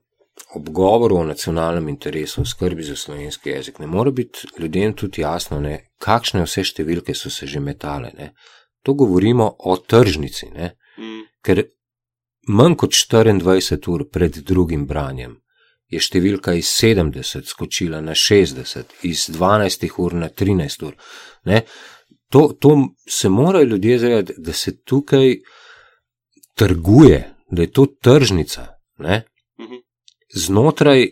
ob 0.56 0.70
govoru 0.70 1.16
o 1.18 1.26
nacionalnem 1.26 1.90
interesu, 1.90 2.42
o 2.42 2.46
skrbi 2.46 2.84
za 2.84 2.96
slovenski 2.96 3.50
jezik, 3.50 3.80
ne 3.80 3.88
more 3.88 4.12
biti 4.12 4.48
ljudem 4.60 4.94
tudi 4.94 5.22
jasno, 5.22 5.60
ne, 5.60 5.92
kakšne 6.00 6.44
vse 6.44 6.64
številke 6.64 7.14
so 7.14 7.30
se 7.30 7.46
že 7.46 7.60
metale. 7.60 8.12
Ne. 8.18 8.32
To 8.84 8.94
govorimo 8.94 9.56
o 9.60 9.78
tržnici, 9.78 10.52
ne, 10.54 10.76
Mm, 10.98 11.26
ker 11.44 11.66
manj 12.48 12.76
kot 12.78 12.94
24 12.96 13.90
ur 13.92 14.06
pred 14.08 14.32
drugim 14.48 14.86
branjem 14.88 15.42
je 15.96 16.04
številka 16.04 16.56
iz 16.60 16.70
70 16.84 17.48
skočila 17.50 18.02
na 18.04 18.16
60, 18.16 19.00
iz 19.08 19.28
12 19.34 20.00
ur 20.04 20.16
na 20.20 20.30
13 20.30 20.88
ur. 20.88 20.96
Ne. 21.50 21.64
To, 22.34 22.50
to 22.60 22.76
se 23.08 23.30
morajo 23.30 23.72
ljudje 23.74 24.00
zavedati, 24.00 24.42
da 24.42 24.54
se 24.54 24.76
tukaj 24.84 25.36
trguje, 26.56 27.22
da 27.52 27.62
je 27.62 27.72
to 27.72 27.86
tržnica. 28.02 28.68
Ne? 28.98 29.24
mhm, 29.60 29.82
Znotraj 30.36 31.08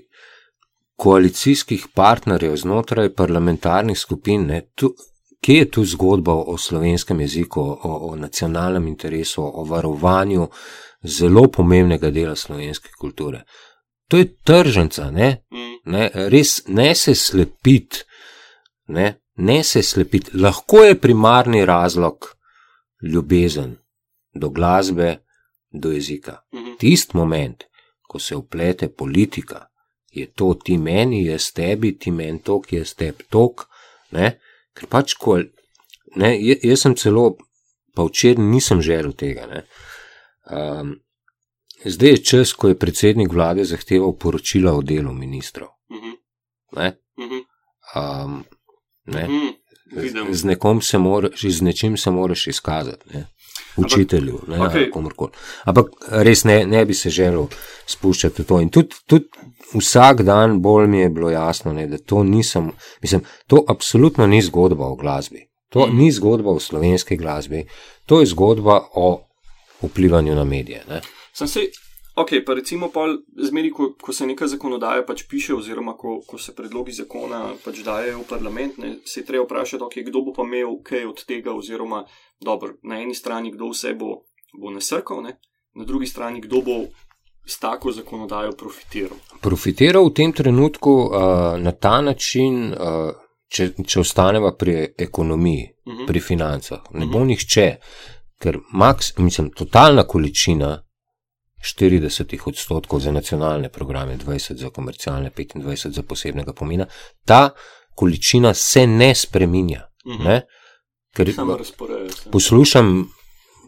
koalicijskih 0.95 1.87
partnerjev, 1.95 2.55
znotraj 2.55 3.13
parlamentarnih 3.13 3.99
skupin, 3.99 4.45
ne, 4.47 4.61
tu, 4.75 4.93
kje 5.41 5.57
je 5.57 5.71
tu 5.71 5.85
zgodba 5.85 6.33
o 6.33 6.57
slovenskem 6.57 7.19
jeziku, 7.19 7.61
o, 7.61 7.97
o 8.09 8.15
nacionalnem 8.15 8.87
interesu, 8.87 9.43
o 9.43 9.63
varovanju 9.63 10.47
zelo 11.03 11.47
pomembnega 11.51 12.11
dela 12.11 12.35
slovenske 12.35 12.89
kulture. 12.99 13.43
To 14.13 14.17
je 14.17 14.35
tržnica, 14.43 15.11
ne, 15.11 15.41
mm, 15.51 15.77
ne, 15.89 16.09
res 16.29 16.67
ne 16.67 16.91
se 16.95 17.15
slepiti, 17.15 18.03
ne, 18.93 19.07
ne 19.35 19.63
se 19.63 19.81
slepiti. 19.81 20.37
Lahko 20.37 20.83
je 20.83 20.99
primarni 21.01 21.65
razlog 21.65 22.27
ljubezen 23.01 23.71
do 24.33 24.49
glasbe, 24.49 25.17
do 25.71 25.89
jezika. 25.91 26.43
mhm, 26.53 26.75
Tisti 26.79 27.17
moment, 27.17 27.63
ko 28.07 28.19
se 28.19 28.35
uplete 28.35 28.87
politika, 28.87 29.65
je 30.11 30.27
to 30.31 30.53
ti 30.65 30.77
meni, 30.77 31.25
jaz 31.25 31.49
tebi, 31.51 31.97
ti 31.97 32.11
meni 32.11 32.39
tok, 32.39 32.73
jaz 32.73 32.93
tebi 32.93 33.25
tok. 33.29 33.65
Ne? 34.11 34.37
Ker 34.77 34.87
pač, 34.93 35.17
ko, 35.17 35.39
ne, 36.15 36.35
jaz 36.37 36.85
sem 36.85 36.93
celo, 36.95 37.31
pa 37.95 38.05
včeraj 38.05 38.45
nisem 38.45 38.81
želel 38.81 39.17
tega. 39.17 39.49
Ne? 39.49 39.65
Um, 40.53 40.99
zdaj 41.85 42.09
je 42.09 42.23
čas, 42.23 42.53
ko 42.53 42.67
je 42.67 42.75
predsednik 42.75 43.33
vlade 43.33 43.65
zahteval 43.65 44.13
poročila 44.13 44.73
o 44.73 44.81
delu 44.81 45.13
ministrov. 45.13 45.67
mhm, 45.91 46.11
Ne? 46.71 46.97
mhm, 47.19 47.39
Um, 47.95 48.43
ne? 49.05 49.23
mhm, 49.23 49.49
vidim. 50.01 50.33
Z, 50.33 50.39
z 50.39 50.43
nekom 50.45 50.81
se 50.81 50.97
moraš, 50.97 51.41
z 51.43 51.61
nečim 51.61 51.97
se 51.97 52.11
moraš 52.11 52.47
izkazati. 52.47 53.05
Ne? 53.13 53.25
Učitelju, 53.77 54.39
ne, 54.47 54.61
okej. 54.61 54.81
okay. 54.81 54.89
komorkoli. 54.89 55.31
Ampak 55.63 55.85
res 56.09 56.43
ne, 56.43 56.65
ne 56.65 56.85
bi 56.85 56.93
se 56.93 57.09
želel 57.09 57.45
spuščati 57.85 58.41
v 58.41 58.45
to. 58.45 58.59
In 58.61 58.69
tudi, 58.69 58.95
tudi 59.07 59.25
vsak 59.73 60.21
dan 60.21 60.61
bolj 60.61 60.87
mi 60.87 60.99
je 60.99 61.09
bilo 61.09 61.29
jasno, 61.29 61.73
ne, 61.73 61.87
da 61.87 61.97
to 61.97 62.23
nisem, 62.23 62.71
mislim, 63.01 63.21
to 63.47 63.63
absolutno 63.67 64.27
ni 64.27 64.41
zgodba 64.41 64.85
o 64.85 64.95
glasbi. 64.95 65.47
To 65.69 65.87
Mhm. 65.87 65.97
ni 65.97 66.11
zgodba 66.11 66.49
o 66.49 66.59
slovenski 66.59 67.17
glasbi, 67.17 67.65
to 68.05 68.19
je 68.19 68.25
zgodba 68.25 68.79
o 68.93 69.25
vplivanju 69.81 70.35
na 70.35 70.43
medije. 70.43 70.83
Ne. 70.89 71.01
Sem 71.33 71.47
se, 71.47 71.69
ok, 72.15 72.29
pa 72.45 72.53
recimo 72.53 72.89
pol 72.93 73.17
zmeri, 73.37 73.71
ko, 73.71 73.93
ko 74.01 74.13
se 74.13 74.27
neka 74.29 74.47
zakonodaja 74.47 75.05
pač 75.05 75.23
piše, 75.29 75.53
oziroma 75.53 75.95
ko, 75.97 76.21
ko 76.27 76.37
se 76.37 76.53
predlogi 76.55 76.91
zakona 76.91 77.53
pač 77.65 77.81
dajejo 77.85 78.19
v 78.19 78.27
parlament, 78.29 78.77
ne, 78.77 78.95
se 79.05 79.19
je 79.19 79.25
treba 79.25 79.45
vprašati, 79.45 79.83
okay, 79.83 80.05
kdo 80.05 80.21
bo 80.21 80.33
pa 80.33 80.43
imel 80.45 80.77
kaj 80.83 81.05
od 81.05 81.25
tega, 81.25 81.53
oziroma 81.53 82.03
dobro, 82.41 82.75
na 82.83 83.01
eni 83.01 83.15
strani 83.15 83.51
kdo 83.51 83.71
vse 83.73 83.93
bo, 83.93 84.23
bo 84.61 84.69
nasrkal, 84.71 85.23
ne, 85.23 85.39
na 85.75 85.83
drugi 85.85 86.05
strani 86.05 86.41
kdo 86.41 86.61
bo 86.61 86.77
s 87.45 87.59
tako 87.59 87.91
zakonodajo 87.91 88.51
profitiral. 88.55 89.17
Profitiral 89.41 90.05
v 90.05 90.13
tem 90.13 90.31
trenutku 90.31 90.91
uh, 90.91 91.57
na 91.59 91.71
ta 91.71 92.01
način, 92.01 92.71
uh, 92.71 93.11
če, 93.49 93.73
če 93.83 93.99
ostaneva 93.99 94.53
pri 94.55 94.93
ekonomiji, 94.97 95.69
Mhm. 95.85 96.05
pri 96.07 96.19
financah. 96.19 96.79
Ne 96.93 97.05
bo 97.05 97.25
nihče, 97.25 97.75
ker 98.39 98.59
maks, 98.71 99.17
mislim, 99.17 99.49
totalna 99.51 100.03
količina 100.07 100.82
40 101.63 102.39
odstotkov 102.45 102.99
za 102.99 103.11
nacionalne 103.11 103.69
programe, 103.69 104.17
20 104.17 104.55
za 104.55 104.69
komercialne, 104.69 105.31
25 105.31 105.89
za 105.89 106.03
posebnega 106.03 106.53
pomena, 106.53 106.85
ta 107.25 107.49
količina 107.95 108.53
se 108.53 108.87
ne 108.87 109.15
spreminja. 109.15 109.81
Mhm. 110.07 110.23
Ne? 110.23 110.41
Ker 111.11 111.33
Samo 111.33 111.57
razporejajo 111.57 112.09
se. 112.11 112.31
poslušam 112.31 113.09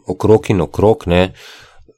okrog 0.06 0.50
in 0.50 0.60
okrog, 0.60 1.02
ne, 1.06 1.32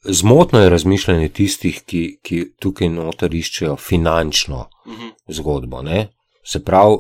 zmotno 0.05 0.61
je 0.61 0.69
razmišljanje 0.71 1.29
tistih, 1.29 1.83
ki, 1.83 2.19
ki 2.23 2.53
tukaj 2.61 2.89
noter 2.89 3.35
iščejo 3.35 3.77
finančno 3.77 4.69
Mhm. 4.87 5.07
zgodbo. 5.29 5.83
Ne? 5.83 6.09
Se 6.45 6.65
pravi, 6.65 6.97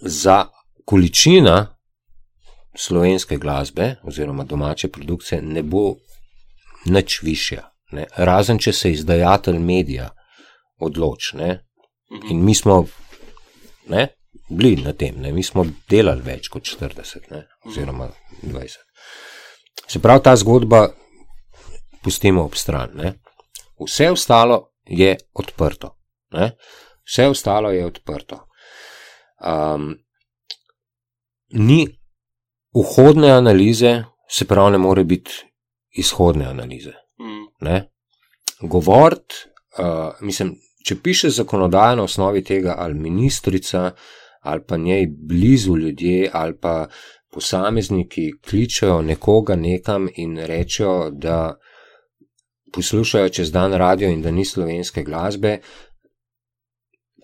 za 0.00 0.46
količina 0.84 1.74
slovenske 2.76 3.36
glasbe 3.36 3.96
oziroma 4.02 4.44
domače 4.44 4.88
produkcije 4.88 5.42
ne 5.42 5.62
bo 5.62 5.94
nič 6.86 7.22
višja. 7.22 7.70
Ne? 7.92 8.06
Razen, 8.16 8.58
če 8.58 8.72
se 8.72 8.92
izdajatelj 8.92 9.58
medija 9.58 10.10
odloči. 10.78 11.36
Mhm. 11.36 12.30
In 12.30 12.44
mi 12.44 12.54
smo 12.54 12.84
ne, 13.88 14.08
bili 14.48 14.82
na 14.82 14.92
tem, 14.92 15.20
ne? 15.20 15.32
mi 15.32 15.42
smo 15.42 15.64
delali 15.88 16.22
več 16.24 16.48
kot 16.48 16.64
40, 16.68 17.30
ne? 17.30 17.44
oziroma 17.66 18.08
20. 18.42 18.76
Se 19.88 20.00
pravi, 20.04 20.22
ta 20.24 20.36
zgodba 20.36 20.88
pustimo 22.04 22.44
ob 22.44 22.56
stran. 22.56 22.92
Ne? 22.94 23.14
Vse 23.80 24.10
ostalo 24.10 24.74
je 24.84 25.16
odprto. 25.34 25.94
Ne? 26.36 26.52
Vse 27.08 27.28
ostalo 27.28 27.70
je 27.70 27.86
odprto. 27.86 28.42
Um, 29.38 29.94
ni 31.56 31.86
vhodne 32.74 33.30
analize, 33.32 34.02
se 34.28 34.44
pravi, 34.44 34.76
ne 34.76 34.78
more 34.78 35.04
biti 35.04 35.32
izhodne 35.96 36.46
analize. 36.46 36.92
Ne? 37.60 37.90
Govoriti, 38.60 39.34
uh, 39.78 40.12
mislim, 40.20 40.54
če 40.86 40.96
piše 41.02 41.30
zakonodaja 41.30 41.94
na 41.94 42.02
osnovi 42.02 42.44
tega, 42.44 42.74
ali 42.78 42.94
ministrica, 42.94 43.90
ali 44.40 44.64
pa 44.66 44.76
njej 44.76 45.06
blizu 45.28 45.76
ljudje, 45.76 46.30
ali 46.32 46.56
pa 46.56 46.86
posamezniki 47.32 48.30
kličejo 48.48 49.02
nekoga 49.02 49.56
nekam 49.56 50.08
in 50.16 50.38
rečejo, 50.38 51.10
da 51.10 51.58
poslušajo 52.72 53.28
čez 53.28 53.52
dan 53.52 53.72
radio 53.72 54.08
in 54.08 54.22
da 54.22 54.30
ni 54.30 54.44
slovenske 54.44 55.02
glasbe, 55.02 55.58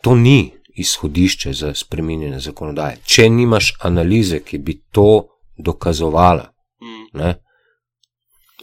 to 0.03 0.15
ni 0.15 0.53
izhodišče 0.77 1.53
za 1.53 1.75
spreminjanje 1.75 2.39
zakonodaje. 2.39 2.97
Če 3.05 3.29
nimaš 3.29 3.75
analize, 3.81 4.41
ki 4.41 4.59
bi 4.59 4.81
to 4.91 5.29
dokazovala. 5.59 6.51
Mhm. 6.83 7.19
Ne? 7.19 7.35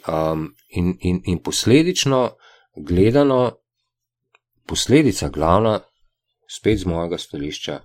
Um, 0.07 0.49
in, 0.71 0.95
in, 0.99 1.21
in 1.25 1.39
posledično 1.43 2.35
gledano, 2.75 3.57
posledica 4.67 5.29
glavna, 5.29 5.79
spet 6.49 6.79
z 6.79 6.85
mojega 6.85 7.17
stališča, 7.17 7.79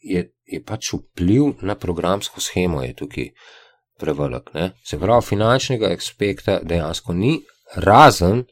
je, 0.00 0.22
je 0.46 0.62
pač 0.64 0.92
vpliv 0.94 1.60
na 1.62 1.74
programsko 1.74 2.40
schemo, 2.40 2.82
je 2.82 2.94
tukaj 2.96 3.28
prevelik. 4.00 4.54
Ne? 4.54 4.70
Se 4.84 4.98
pravi, 4.98 5.26
finančnega 5.26 5.92
aspekta 5.92 6.60
dejansko 6.64 7.12
ni, 7.12 7.36
razen, 7.76 8.44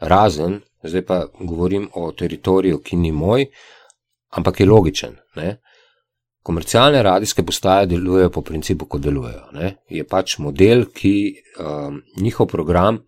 razen, 0.00 0.60
zdaj 0.82 1.04
pa 1.06 1.18
govorim 1.38 1.88
o 1.94 2.10
teritoriju, 2.12 2.80
ki 2.82 2.96
ni 2.96 3.12
moj, 3.12 3.46
ampak 4.30 4.60
je 4.60 4.66
logičen. 4.66 5.16
Ne? 5.36 5.60
Komercialne 6.42 7.02
radijske 7.02 7.44
postaje 7.46 7.86
delujejo 7.86 8.30
po 8.30 8.42
principu, 8.42 8.86
kot 8.86 9.02
delujejo. 9.02 9.44
Ne? 9.54 9.76
Je 9.90 10.04
pač 10.04 10.38
model, 10.42 10.88
ki 10.94 11.14
um, 11.62 12.00
njihov 12.18 12.48
program, 12.50 12.98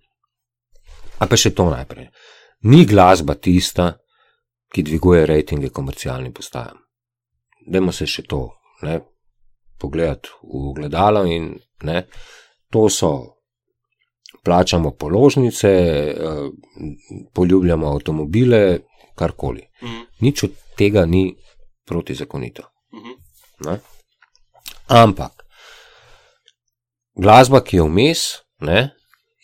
a 1.19 1.27
pa 1.27 1.37
še 1.37 1.51
to 1.55 1.67
najprej. 1.71 2.11
Ni 2.71 2.85
glasba 2.87 3.35
tista, 3.35 3.91
ki 4.75 4.83
dviguje 4.83 5.27
rejtinge 5.27 5.71
komercialnim 5.75 6.33
postajam. 6.35 6.79
Dajmo 7.67 7.93
se 7.93 8.07
še 8.07 8.25
to 8.29 8.47
ne, 8.87 9.01
pogledati 9.81 10.31
v 10.43 10.73
gledalo 10.77 11.25
in 11.27 11.55
ne, 11.85 12.07
to 12.71 12.89
so. 12.91 13.15
Plačamo 14.45 14.91
položnice, 15.01 15.69
eh, 15.73 16.15
poljubljamo 17.33 17.87
avtomobile, 17.89 18.59
karkoli. 19.17 19.63
Mhm. 19.83 20.03
Nič 20.21 20.43
od 20.45 20.59
tega 20.77 21.07
ni 21.07 21.35
protizakonito. 21.87 22.63
Mhm. 22.93 23.24
Ne? 23.65 23.79
Ampak 24.89 25.45
glasba, 27.15 27.61
ki 27.61 27.77
je 27.77 27.83
vmes, 27.83 28.23
ne, 28.61 28.91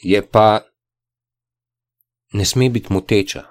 je 0.03 0.21
pa 0.27 0.61
ne 2.33 2.45
sme 2.45 2.71
biti 2.71 2.93
moteča, 2.93 3.45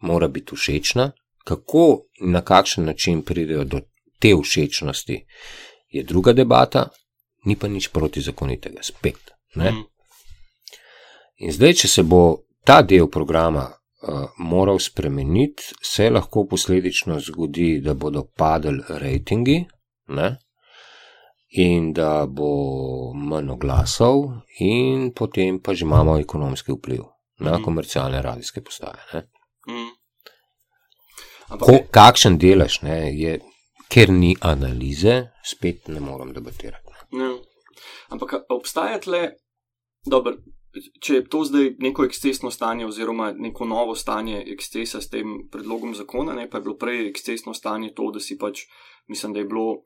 mora 0.00 0.28
biti 0.28 0.56
všečna, 0.56 1.12
Kako 1.44 2.02
in 2.20 2.30
na 2.30 2.40
kakšen 2.44 2.84
način 2.84 3.22
pridejo 3.22 3.64
do 3.64 3.80
te 4.18 4.34
všečnosti, 4.42 5.26
je 5.88 6.02
druga 6.02 6.32
debata, 6.32 6.88
ni 7.44 7.56
pa 7.56 7.68
nič 7.68 7.88
protizakonitega, 7.88 8.82
spet. 8.82 9.30
Ne? 9.54 9.70
Mhm. 9.70 9.80
In 11.36 11.52
zdaj, 11.52 11.72
če 11.74 11.88
se 11.88 12.02
bo 12.02 12.44
ta 12.64 12.82
del 12.82 13.08
programa 13.08 13.64
uh, 13.64 14.28
moral 14.38 14.78
spremeniti, 14.78 15.72
se 15.82 16.10
lahko 16.10 16.44
posledično 16.46 17.20
zgodi, 17.20 17.80
da 17.80 17.94
bodo 17.94 18.26
padli 18.36 18.82
rejtingi 18.88 19.64
ne? 20.10 20.36
in 21.52 21.92
da 21.92 22.26
bo 22.28 22.46
manj 23.12 23.48
oglasov, 23.50 24.20
in 24.60 25.10
potem 25.12 25.58
pa 25.58 25.74
že 25.74 25.82
imamo 25.84 26.18
ekonomski 26.18 26.72
vpliv 26.72 27.00
na 27.38 27.52
Mhm. 27.52 27.64
komercialne 27.64 28.22
radijske 28.22 28.60
postaje. 28.60 29.02
Ne? 29.14 29.20
Mm. 29.68 29.90
Ampak, 31.48 31.66
Ko, 31.66 31.78
kakšen 31.90 32.38
delež 32.38 32.82
ne, 32.82 33.10
je, 33.12 33.40
ker 33.88 34.10
ni 34.10 34.36
analize, 34.40 35.16
spet 35.44 35.88
ne 35.88 36.00
morem 36.00 36.32
debatirati. 36.32 36.86
ne. 37.12 37.24
Ja. 37.24 37.34
Ampak 38.08 38.34
obstaja 38.48 38.98
tle, 39.00 39.32
dober, 40.06 40.36
če 41.00 41.14
je 41.14 41.24
to 41.24 41.44
zdaj 41.44 41.70
neko 41.78 42.04
ekscesno 42.04 42.50
stanje, 42.50 42.86
oziroma 42.86 43.32
neko 43.32 43.64
novo 43.64 43.94
stanje 43.94 44.44
ekscesa 44.46 45.00
s 45.00 45.08
tem 45.08 45.48
predlogom 45.50 45.94
zakona, 45.94 46.32
ne, 46.32 46.46
pa 46.46 46.58
je 46.58 46.62
bilo 46.62 46.76
prej 46.76 47.08
ekscesno 47.08 47.54
stanje 47.54 47.92
to, 47.92 48.10
da 48.10 48.20
si 48.20 48.38
pač, 48.38 48.60
mislim, 49.08 49.32
da 49.32 49.40
je 49.40 49.44
bilo. 49.44 49.82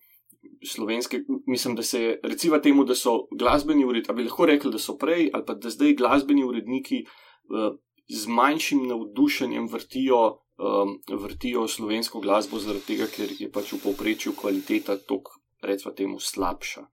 Slovenske, 0.66 1.20
mislim, 1.46 1.74
da 1.76 1.82
se 1.82 2.02
je, 2.02 2.20
recimo, 2.22 2.58
temu, 2.58 2.84
da 2.84 2.94
so 2.94 3.26
glasbeni 3.38 3.84
uredniki, 3.84 4.10
ali 4.10 4.22
bi 4.22 4.28
lahko 4.28 4.46
rekli, 4.46 4.72
da 4.72 4.78
so 4.78 4.96
prej, 4.98 5.30
ali 5.34 5.44
pa 5.46 5.54
da 5.54 5.70
zdaj 5.70 5.94
glasbeni 5.94 6.44
uredniki 6.44 7.04
uh, 7.04 7.76
z 8.08 8.26
manjšim 8.28 8.86
navdušenjem 8.88 9.68
vrtijo, 9.72 10.22
um, 10.58 10.96
vrtijo 11.20 11.68
slovensko 11.68 12.20
glasbo, 12.20 12.58
zaradi 12.58 12.86
tega, 12.86 13.08
ker 13.16 13.32
je 13.38 13.50
pač 13.52 13.72
v 13.72 13.82
povprečju 13.84 14.32
kvaliteta 14.40 14.96
tok, 14.96 15.34
recimo, 15.62 15.94
temu 15.94 16.20
slabša. 16.20 16.86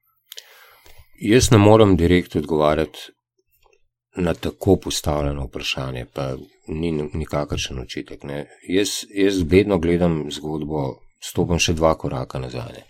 Jaz 1.21 1.51
ne 1.51 1.57
morem 1.62 1.95
direkt 1.97 2.36
odgovarjati 2.36 3.12
na 4.15 4.34
tako 4.34 4.75
postavljeno 4.75 5.45
vprašanje, 5.45 6.05
pa 6.13 6.36
ni 6.67 6.91
nikakršen 7.13 7.79
očitek. 7.79 8.23
Ne. 8.23 8.45
Jaz, 8.67 9.03
jaz 9.15 9.43
vedno 9.47 9.79
gledam 9.79 10.25
zgodbo, 10.31 10.97
stopim 11.23 11.60
še 11.60 11.75
dva 11.77 11.93
koraka 11.95 12.39
nazaj. 12.39 12.73
Ne. 12.73 12.86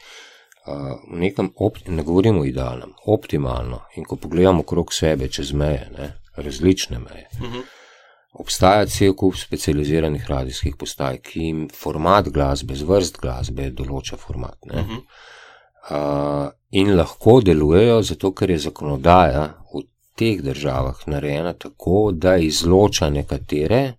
V 0.65 1.17
nekem, 1.17 1.51
opt, 1.55 1.87
ne 1.87 2.03
govorimo 2.03 2.41
o 2.41 2.45
idealnem, 2.45 2.93
optimalno. 3.05 3.79
In 3.97 4.05
ko 4.05 4.15
pogledamo 4.15 4.61
okrog 4.61 4.93
sebe, 4.93 5.27
čez 5.27 5.53
meje, 5.57 5.87
ne, 5.97 6.13
različne 6.35 6.99
meje, 6.99 7.27
Uh 7.39 7.53
-huh. 7.53 7.63
obstaja 8.33 8.85
cel 8.85 9.13
kup 9.13 9.35
specializiranih 9.35 10.25
radijskih 10.29 10.75
postaj, 10.75 11.17
ki 11.17 11.39
jim 11.39 11.69
format 11.73 12.29
glasbe, 12.29 12.75
zvrst 12.75 13.17
glasbe 13.21 13.69
določa 13.69 14.17
format. 14.17 14.57
Ne. 14.65 14.81
Uh 14.81 14.87
-huh. 14.87 15.01
Uh, 15.89 16.51
in 16.69 16.95
lahko 16.95 17.41
delujejo, 17.41 18.01
zato 18.01 18.31
ker 18.31 18.49
je 18.49 18.57
zakonodaja 18.57 19.53
v 19.73 19.81
teh 20.15 20.41
državah 20.41 21.07
narejena 21.07 21.53
tako, 21.53 22.11
da 22.13 22.37
izloča 22.37 23.09
nekatere, 23.09 23.93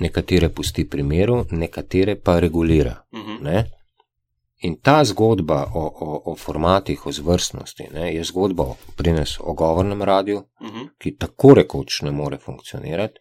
nekatere 0.00 0.48
pusti 0.48 0.88
pri 0.90 1.02
miru, 1.02 1.46
nekatere 1.50 2.16
pa 2.16 2.40
regulira. 2.40 3.04
Uh 3.12 3.20
-huh. 3.20 3.40
Ne? 3.42 3.70
In 4.64 4.78
ta 4.80 5.02
zgodba 5.04 5.58
o, 5.74 5.80
o, 5.80 6.22
o 6.32 6.34
formatih, 6.36 7.06
o 7.06 7.12
zvrstnosti, 7.12 7.88
ne, 7.92 8.14
je 8.14 8.24
zgodba 8.24 8.64
pri 8.96 9.12
nas 9.12 9.36
o 9.40 9.52
govornem 9.54 10.02
radiju, 10.02 10.38
Uh 10.60 10.66
-huh. 10.70 10.88
ki 10.98 11.16
tako 11.16 11.54
rekoč 11.54 12.02
ne 12.02 12.10
more 12.10 12.38
funkcionirati, 12.38 13.20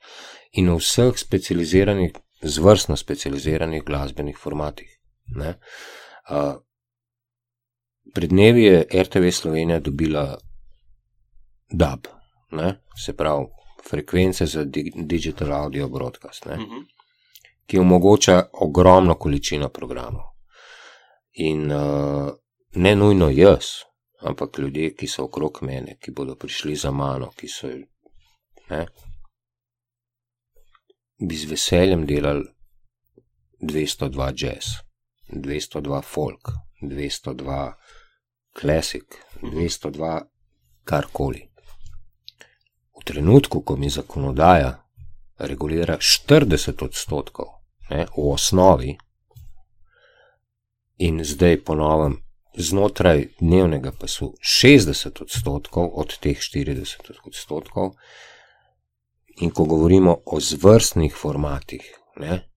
in 0.52 0.70
o 0.70 0.76
vseh 0.78 1.14
specializiranih, 1.18 2.12
zvrstno 2.42 2.96
specializiranih 2.96 3.84
glasbenih 3.84 4.38
formatih. 4.38 5.00
Ne. 5.26 5.60
Uh, 6.30 6.56
pred 8.14 8.30
dnevi 8.30 8.64
je 8.64 8.88
RTV 8.94 9.30
Slovenija 9.32 9.80
dobila 9.80 10.38
DAB, 11.72 12.08
ne, 12.52 12.82
se 13.06 13.14
pravi 13.14 13.46
frekvence 13.90 14.46
za 14.46 14.64
di 14.64 14.92
digital 14.96 15.54
audio 15.54 15.90
broadcast, 15.90 16.46
ne, 16.46 16.54
Uh 16.54 16.60
-huh. 16.60 16.86
ki 17.66 17.80
omogoča 17.80 18.44
ogromno 18.54 19.16
količino 19.16 19.70
programov. 19.70 20.33
In 21.34 21.72
uh, 21.72 22.30
ne 22.76 22.96
nujno 22.96 23.30
jaz, 23.30 23.66
ampak 24.22 24.60
ljudje, 24.60 24.94
ki 24.96 25.08
so 25.08 25.26
okrog 25.26 25.60
mene, 25.62 25.98
ki 26.02 26.12
bodo 26.12 26.36
prišli 26.36 26.76
za 26.76 26.92
mano, 26.92 27.32
ki 27.38 27.48
so. 27.48 27.72
Ne, 28.70 28.86
bi 31.28 31.36
z 31.36 31.50
veseljem 31.50 32.06
delali 32.06 32.46
202 33.62 34.32
jazz, 34.36 34.66
202 35.30 36.02
folk, 36.02 36.52
202 36.82 37.74
klasik, 38.60 39.18
202 39.42 40.22
karkoli. 40.84 41.50
V 43.00 43.06
trenutku, 43.06 43.62
ko 43.62 43.76
mi 43.76 43.90
zakonodaja 43.90 44.84
regulira 45.38 45.98
40 45.98 46.84
odstotkov, 46.84 47.48
ne, 47.90 48.06
v 48.06 48.30
osnovi, 48.32 48.98
in 50.98 51.24
zdaj 51.24 51.64
ponovim, 51.64 52.20
znotraj 52.58 53.28
dnevnega 53.40 53.92
pasu 54.00 54.34
60 54.42 55.22
odstotkov 55.22 55.90
od 55.94 56.18
teh 56.20 56.38
40 56.38 57.12
odstotkov, 57.26 57.96
in 59.42 59.50
ko 59.50 59.66
govorimo 59.66 60.18
o 60.26 60.40
zvrstnih 60.40 61.16
formatih, 61.16 61.82
ne, 62.22 62.50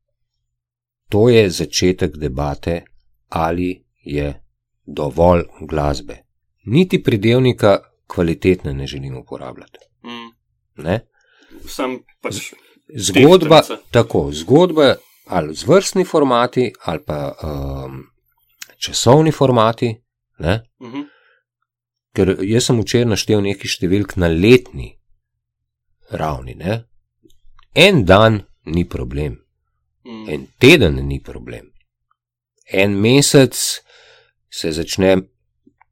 to 1.08 1.28
je 1.28 1.50
začetek 1.50 2.16
debate, 2.16 2.82
ali 3.28 3.84
je 4.04 4.42
dovolj 4.86 5.42
glasbe. 5.60 6.16
Niti 6.64 7.02
pridevnika 7.02 7.78
kvalitetne 8.06 8.72
ne 8.74 8.86
želim 8.86 9.16
uporabljati. 9.16 9.78
Mm. 10.04 10.30
Ne? 10.82 11.00
Sam 11.68 11.98
pač. 12.20 12.52
Zgodba, 12.96 13.62
tako, 13.90 14.28
zgodba 14.32 14.94
ali 15.26 15.54
zvrstni 15.54 16.04
formati, 16.04 16.72
ali 16.84 17.00
pa 17.06 17.32
um, 17.42 18.06
časovni 18.78 19.32
formati. 19.32 19.94
Ne? 20.38 20.62
Uh 20.78 20.92
-huh. 20.92 21.04
Ker 22.12 22.36
jaz 22.40 22.64
sem 22.64 22.80
včeraj 22.80 23.04
naštel 23.04 23.42
nekaj 23.42 23.68
številk 23.68 24.16
na 24.16 24.28
letni 24.28 24.98
ravni. 26.10 26.54
Ne? 26.54 26.84
En 27.74 28.04
dan 28.04 28.42
ni 28.64 28.88
problem, 28.88 29.44
mm. 30.04 30.28
en 30.28 30.46
teden 30.58 31.06
ni 31.06 31.20
problem, 31.22 31.72
en 32.72 33.00
mesec 33.00 33.82
se 34.48 34.72
začne 34.72 35.16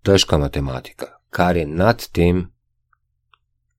težka 0.02 0.38
matematika, 0.38 1.06
kar 1.30 1.56
je 1.56 1.66
nad 1.66 2.08
tem, 2.12 2.50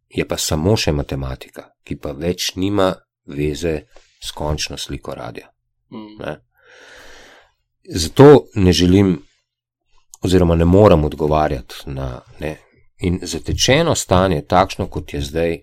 je 0.09 0.25
pa 0.27 0.37
samo 0.37 0.75
še 0.77 0.91
matematika, 0.91 1.71
ki 1.83 1.97
pa 1.97 2.13
več 2.13 2.53
nima 2.55 2.93
veze 3.25 3.81
s 4.21 4.31
končno 4.31 4.77
sliko 4.77 5.15
radia. 5.15 5.49
Mm. 5.91 6.17
Ne? 6.19 6.35
Zato 7.89 8.45
ne 8.55 8.71
želim, 8.71 9.21
oziroma 10.21 10.55
ne 10.55 10.65
morem 10.65 11.03
odgovarjati 11.03 11.75
na. 11.85 12.21
Ne? 12.39 12.57
In 12.97 13.19
zatečeno 13.21 13.95
stanje, 13.95 14.41
takšno 14.41 14.87
kot 14.87 15.13
je 15.13 15.21
zdaj, 15.21 15.57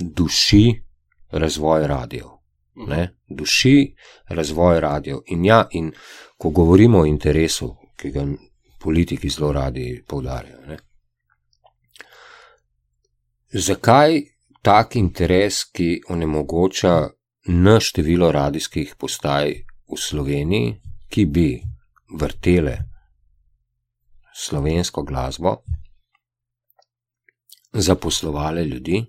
duši 0.00 0.82
razvoj 1.30 1.86
radijev. 1.86 2.26
Ne? 2.74 3.16
Duši 3.28 3.94
razvoj 4.28 4.80
radijev. 4.80 5.18
In 5.26 5.44
ja, 5.44 5.68
in 5.70 5.92
ko 6.38 6.50
govorimo 6.50 6.98
o 6.98 7.06
interesu, 7.06 7.76
ki 7.96 8.10
ga 8.10 8.26
politiki 8.80 9.28
zelo 9.28 9.52
radi 9.52 10.04
poudarjajo. 10.08 10.66
Ne? 10.66 10.78
Zakaj 13.52 14.22
tak 14.62 14.96
interes, 14.96 15.64
ki 15.64 16.00
onemogoča 16.08 17.08
na 17.46 17.80
število 17.80 18.32
radijskih 18.32 18.94
postaj 18.98 19.52
v 19.92 19.98
Sloveniji, 19.98 20.80
ki 21.12 21.26
bi 21.28 21.48
vrtele 22.18 22.78
slovensko 24.34 25.02
glasbo, 25.02 25.56
zaposlovale 27.72 28.64
ljudi, 28.64 29.04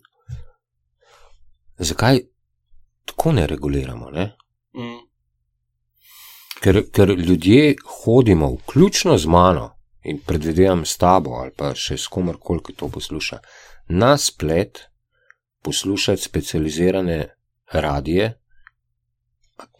zakaj 1.78 2.20
tako 3.06 3.32
ne 3.32 3.48
reguliramo? 3.48 4.10
Ne? 4.12 4.26
Mm. 4.76 5.00
Ker, 6.64 6.84
ker 6.92 7.10
ljudje 7.10 7.76
hodimo, 8.04 8.54
vključno 8.54 9.18
z 9.18 9.28
mano 9.28 9.70
in 10.04 10.20
predvidevam 10.26 10.86
s 10.86 10.98
tabo 10.98 11.40
ali 11.40 11.52
pa 11.58 11.74
še 11.76 11.98
s 11.98 12.08
komarkoli, 12.08 12.64
ki 12.64 12.76
to 12.80 12.88
posluša, 12.92 13.40
na 13.90 14.18
splet 14.18 14.80
poslušati 15.64 16.22
specializirane 16.22 17.20
radije, 17.72 18.34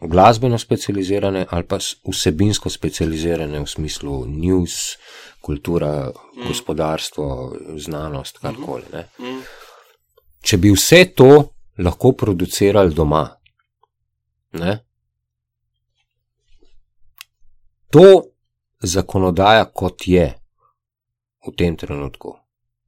glasbeno 0.00 0.58
specializirane 0.58 1.46
ali 1.50 1.64
pa 1.64 1.78
vsebinsko 2.10 2.70
specializirane 2.70 3.60
v 3.60 3.66
smislu 3.66 4.26
news, 4.26 4.96
kultura, 5.40 6.10
Mm. 6.36 6.48
gospodarstvo, 6.48 7.56
znanost, 7.76 8.38
karkoli. 8.38 8.84
ne. 8.92 9.08
Mm. 9.18 9.42
Če 10.42 10.56
bi 10.56 10.70
vse 10.70 11.04
to 11.14 11.48
lahko 11.78 12.12
producirali 12.12 12.94
doma, 12.94 13.28
ne, 14.52 14.78
to 17.90 18.22
zakonodaja, 18.82 19.64
kot 19.64 20.08
je 20.08 20.34
v 21.46 21.52
tem 21.56 21.76
trenutku, 21.76 22.34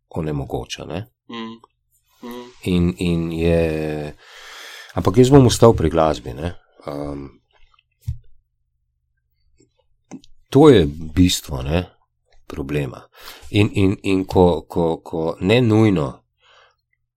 onemogoča. 0.08 0.84
Ne? 0.84 1.06
Mm. 1.30 1.56
Mm. 2.22 2.44
In, 2.64 2.94
in 2.98 3.32
je. 3.32 4.14
Ampak 4.94 5.16
jaz 5.16 5.30
bom 5.30 5.46
ostal 5.46 5.74
pri 5.76 5.90
glasbi. 5.90 6.32
Um, 6.86 7.40
to 10.50 10.68
je 10.68 10.86
bistvo 11.14 11.62
ne, 11.62 11.84
problema. 12.46 13.02
In, 13.50 13.70
in, 13.72 13.96
in 14.02 14.24
ko, 14.24 14.62
ko, 14.68 14.96
ko 15.04 15.36
ne 15.40 15.60
nujno, 15.60 16.22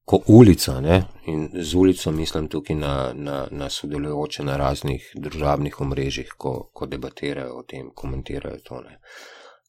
ko 0.06 0.20
ulica, 0.28 0.80
ne, 0.82 1.04
in 1.26 1.50
z 1.54 1.76
ulico 1.76 2.12
mislim 2.12 2.48
tukaj 2.48 2.76
na, 2.76 3.14
na, 3.14 3.48
na 3.52 3.70
sodelujoče 3.70 4.44
na 4.44 4.58
raznih 4.58 5.12
državnih 5.16 5.82
omrežjih, 5.82 6.34
ko, 6.38 6.70
ko 6.74 6.86
debatirajo 6.86 7.60
o 7.60 7.64
tem, 7.64 7.92
komentirajo 7.96 8.58
to. 8.66 8.82
Ne. 8.82 9.00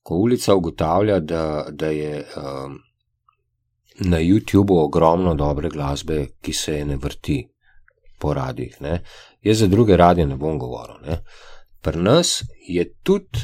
Ko 0.03 0.15
ulica 0.15 0.55
ugotavlja, 0.55 1.21
da, 1.21 1.67
da 1.71 1.87
je 1.87 2.25
um, 2.37 2.79
na 4.01 4.21
YouTubu 4.21 4.79
ogromno 4.85 5.35
dobre 5.35 5.69
glasbe, 5.69 6.27
ki 6.41 6.53
se 6.53 6.79
je 6.79 6.85
ne 6.85 6.97
vrti 6.97 7.43
po 8.19 8.35
radijih. 8.35 8.81
Ne. 8.81 9.03
Jaz 9.43 9.59
za 9.59 9.67
druge 9.67 9.97
radije 9.97 10.27
ne 10.27 10.37
bom 10.37 10.59
govoril. 10.59 10.97
Ne. 11.07 11.23
Pri 11.81 11.97
nas 11.99 12.43
je 12.69 12.85
tudi 13.03 13.39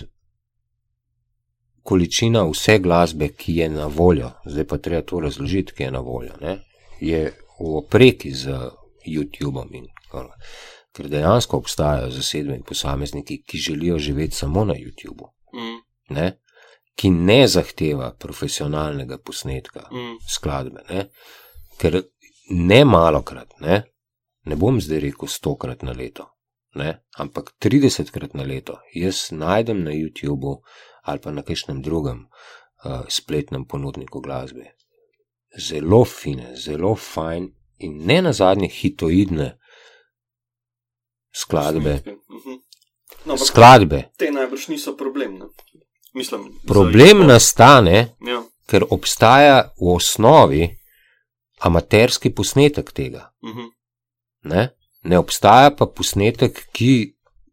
količina 1.83 2.43
vse 2.45 2.79
glasbe, 2.79 3.29
ki 3.29 3.57
je 3.57 3.69
na 3.69 3.87
voljo, 3.87 4.31
zdaj 4.47 4.67
pa 4.67 4.79
treba 4.79 5.03
to 5.03 5.21
razložiti, 5.21 5.73
ki 5.73 5.83
je 5.83 5.91
na 5.91 6.01
voljo, 6.01 6.33
ne, 6.41 6.59
je 7.01 7.21
v 7.61 7.77
opreki 7.79 8.31
z 8.35 8.57
YouTubeom. 9.07 9.69
In, 9.73 9.87
ker 10.93 11.09
dejansko 11.09 11.57
obstajajo 11.57 12.11
zasedbe 12.11 12.57
in 12.57 12.63
posamezniki, 12.63 13.43
ki 13.43 13.59
želijo 13.59 13.99
živeti 13.99 14.37
samo 14.37 14.65
na 14.65 14.75
YouTubu, 14.75 15.29
Mm. 15.55 15.79
ne, 16.15 16.39
ki 16.95 17.11
ne 17.11 17.47
zahteva 17.49 18.15
profesionalnega 18.19 19.19
posnetka 19.19 19.89
Mm. 19.93 20.17
skladbe. 20.29 20.81
Ne, 20.91 21.07
ker 21.79 22.03
ne 22.51 22.85
malokrat, 22.85 23.61
ne, 23.61 23.83
ne 24.47 24.57
bom 24.57 24.81
zdaj 24.81 25.01
rekel 25.01 25.29
stokrat 25.29 25.83
na 25.83 25.93
leto. 25.93 26.27
Ne, 26.75 26.91
ampak 27.17 27.55
30krat 27.59 28.35
na 28.35 28.45
leto 28.45 28.79
jaz 28.95 29.31
najdem 29.33 29.85
na 29.85 29.91
YouTubu 29.91 30.61
ali 31.03 31.19
pa 31.19 31.31
na 31.31 31.43
kakšnem 31.43 31.79
drugem 31.83 32.27
uh, 32.85 33.05
spletnem 33.09 33.65
ponudniku 33.65 34.21
glasbe. 34.21 34.75
Zelo 35.59 36.05
fine, 36.05 36.53
zelo 36.57 36.95
fajn 36.95 37.47
in 37.79 38.05
ne 38.05 38.23
na 38.23 38.33
zadnje 38.33 38.69
hitoidne 38.69 39.55
skladbe. 41.33 41.95
Mhm. 42.29 42.55
No, 43.25 43.37
Skladbe. 43.39 44.11
te 44.17 44.31
najbrž 44.31 44.69
niso 44.69 44.97
problem. 44.97 45.39
Ne? 45.39 45.47
Mislim, 46.15 46.61
Problem 46.67 47.27
nastane, 47.27 48.17
Ja. 48.21 48.43
ker 48.67 48.85
obstaja 48.91 49.73
v 49.81 49.95
osnovi 49.95 50.69
amaterski 51.61 52.35
posnetek 52.35 52.93
tega. 52.93 53.31
Mhm. 53.45 53.65
Ne, 54.47 54.69
ne 55.05 55.19
obstaja 55.19 55.71
pa 55.71 55.87
posnetek, 55.89 56.69
ki, 56.73 56.93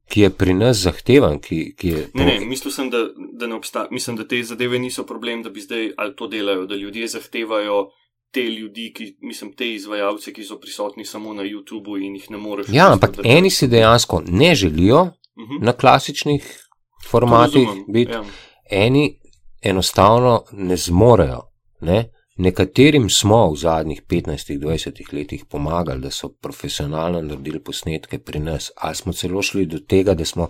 ki 0.06 0.22
je 0.22 0.30
pri 0.32 0.54
nas 0.54 0.78
zahtevan. 0.80 1.40
Ki, 1.40 1.74
ki 1.74 1.88
je 1.90 2.06
Ne, 2.14 2.26
ne, 2.26 2.46
mislil 2.46 2.72
sem, 2.72 2.90
da, 2.90 3.02
da 3.34 3.48
ne 3.48 3.56
obstaja. 3.56 3.88
Mislim, 3.92 4.16
da 4.16 4.26
te 4.26 4.44
zadeve 4.44 4.80
niso 4.80 5.04
problem, 5.04 5.42
da 5.42 5.50
bi 5.50 5.62
zdaj 5.62 5.92
ali 5.98 6.16
to 6.16 6.28
delajo, 6.28 6.66
da 6.66 6.76
ljudje 6.76 7.08
zahtevajo 7.10 7.88
te 8.32 8.42
ljudi, 8.42 8.92
ki, 8.94 9.18
mislim, 9.22 9.54
te 9.54 9.72
izvajalce, 9.72 10.34
ki 10.34 10.44
so 10.44 10.58
prisotni 10.58 11.06
samo 11.06 11.34
na 11.34 11.44
YouTubu 11.44 11.98
in 12.00 12.16
jih 12.16 12.32
ne 12.32 12.38
moreš. 12.40 12.68
Ja, 12.70 12.92
ampak 12.92 13.12
držati. 13.12 13.30
eni 13.30 13.50
si 13.50 13.68
dejansko 13.68 14.24
ne 14.28 14.56
želijo 14.56 15.04
Mhm. 15.38 15.62
na 15.62 15.74
klasičnih 15.74 16.60
formatih 17.04 17.68
biti, 17.88 18.12
Ja. 18.12 18.24
eni 18.72 19.20
enostavno 19.64 20.44
ne 20.52 20.78
zmorejo. 20.78 21.42
Ne? 21.82 22.10
Nekaterim 22.36 23.10
smo 23.10 23.52
v 23.52 23.58
zadnjih 23.58 24.02
15-20 24.04 25.14
letih 25.14 25.46
pomagali, 25.46 26.02
da 26.02 26.12
so 26.12 26.30
profesionalno 26.32 27.22
naredili 27.22 27.60
posnetke 27.60 28.20
pri 28.20 28.40
nas, 28.40 28.72
ali 28.76 28.96
smo 28.96 29.14
celo 29.14 29.42
šli 29.42 29.66
do 29.66 29.80
tega, 29.80 30.14
da 30.14 30.26
smo 30.26 30.50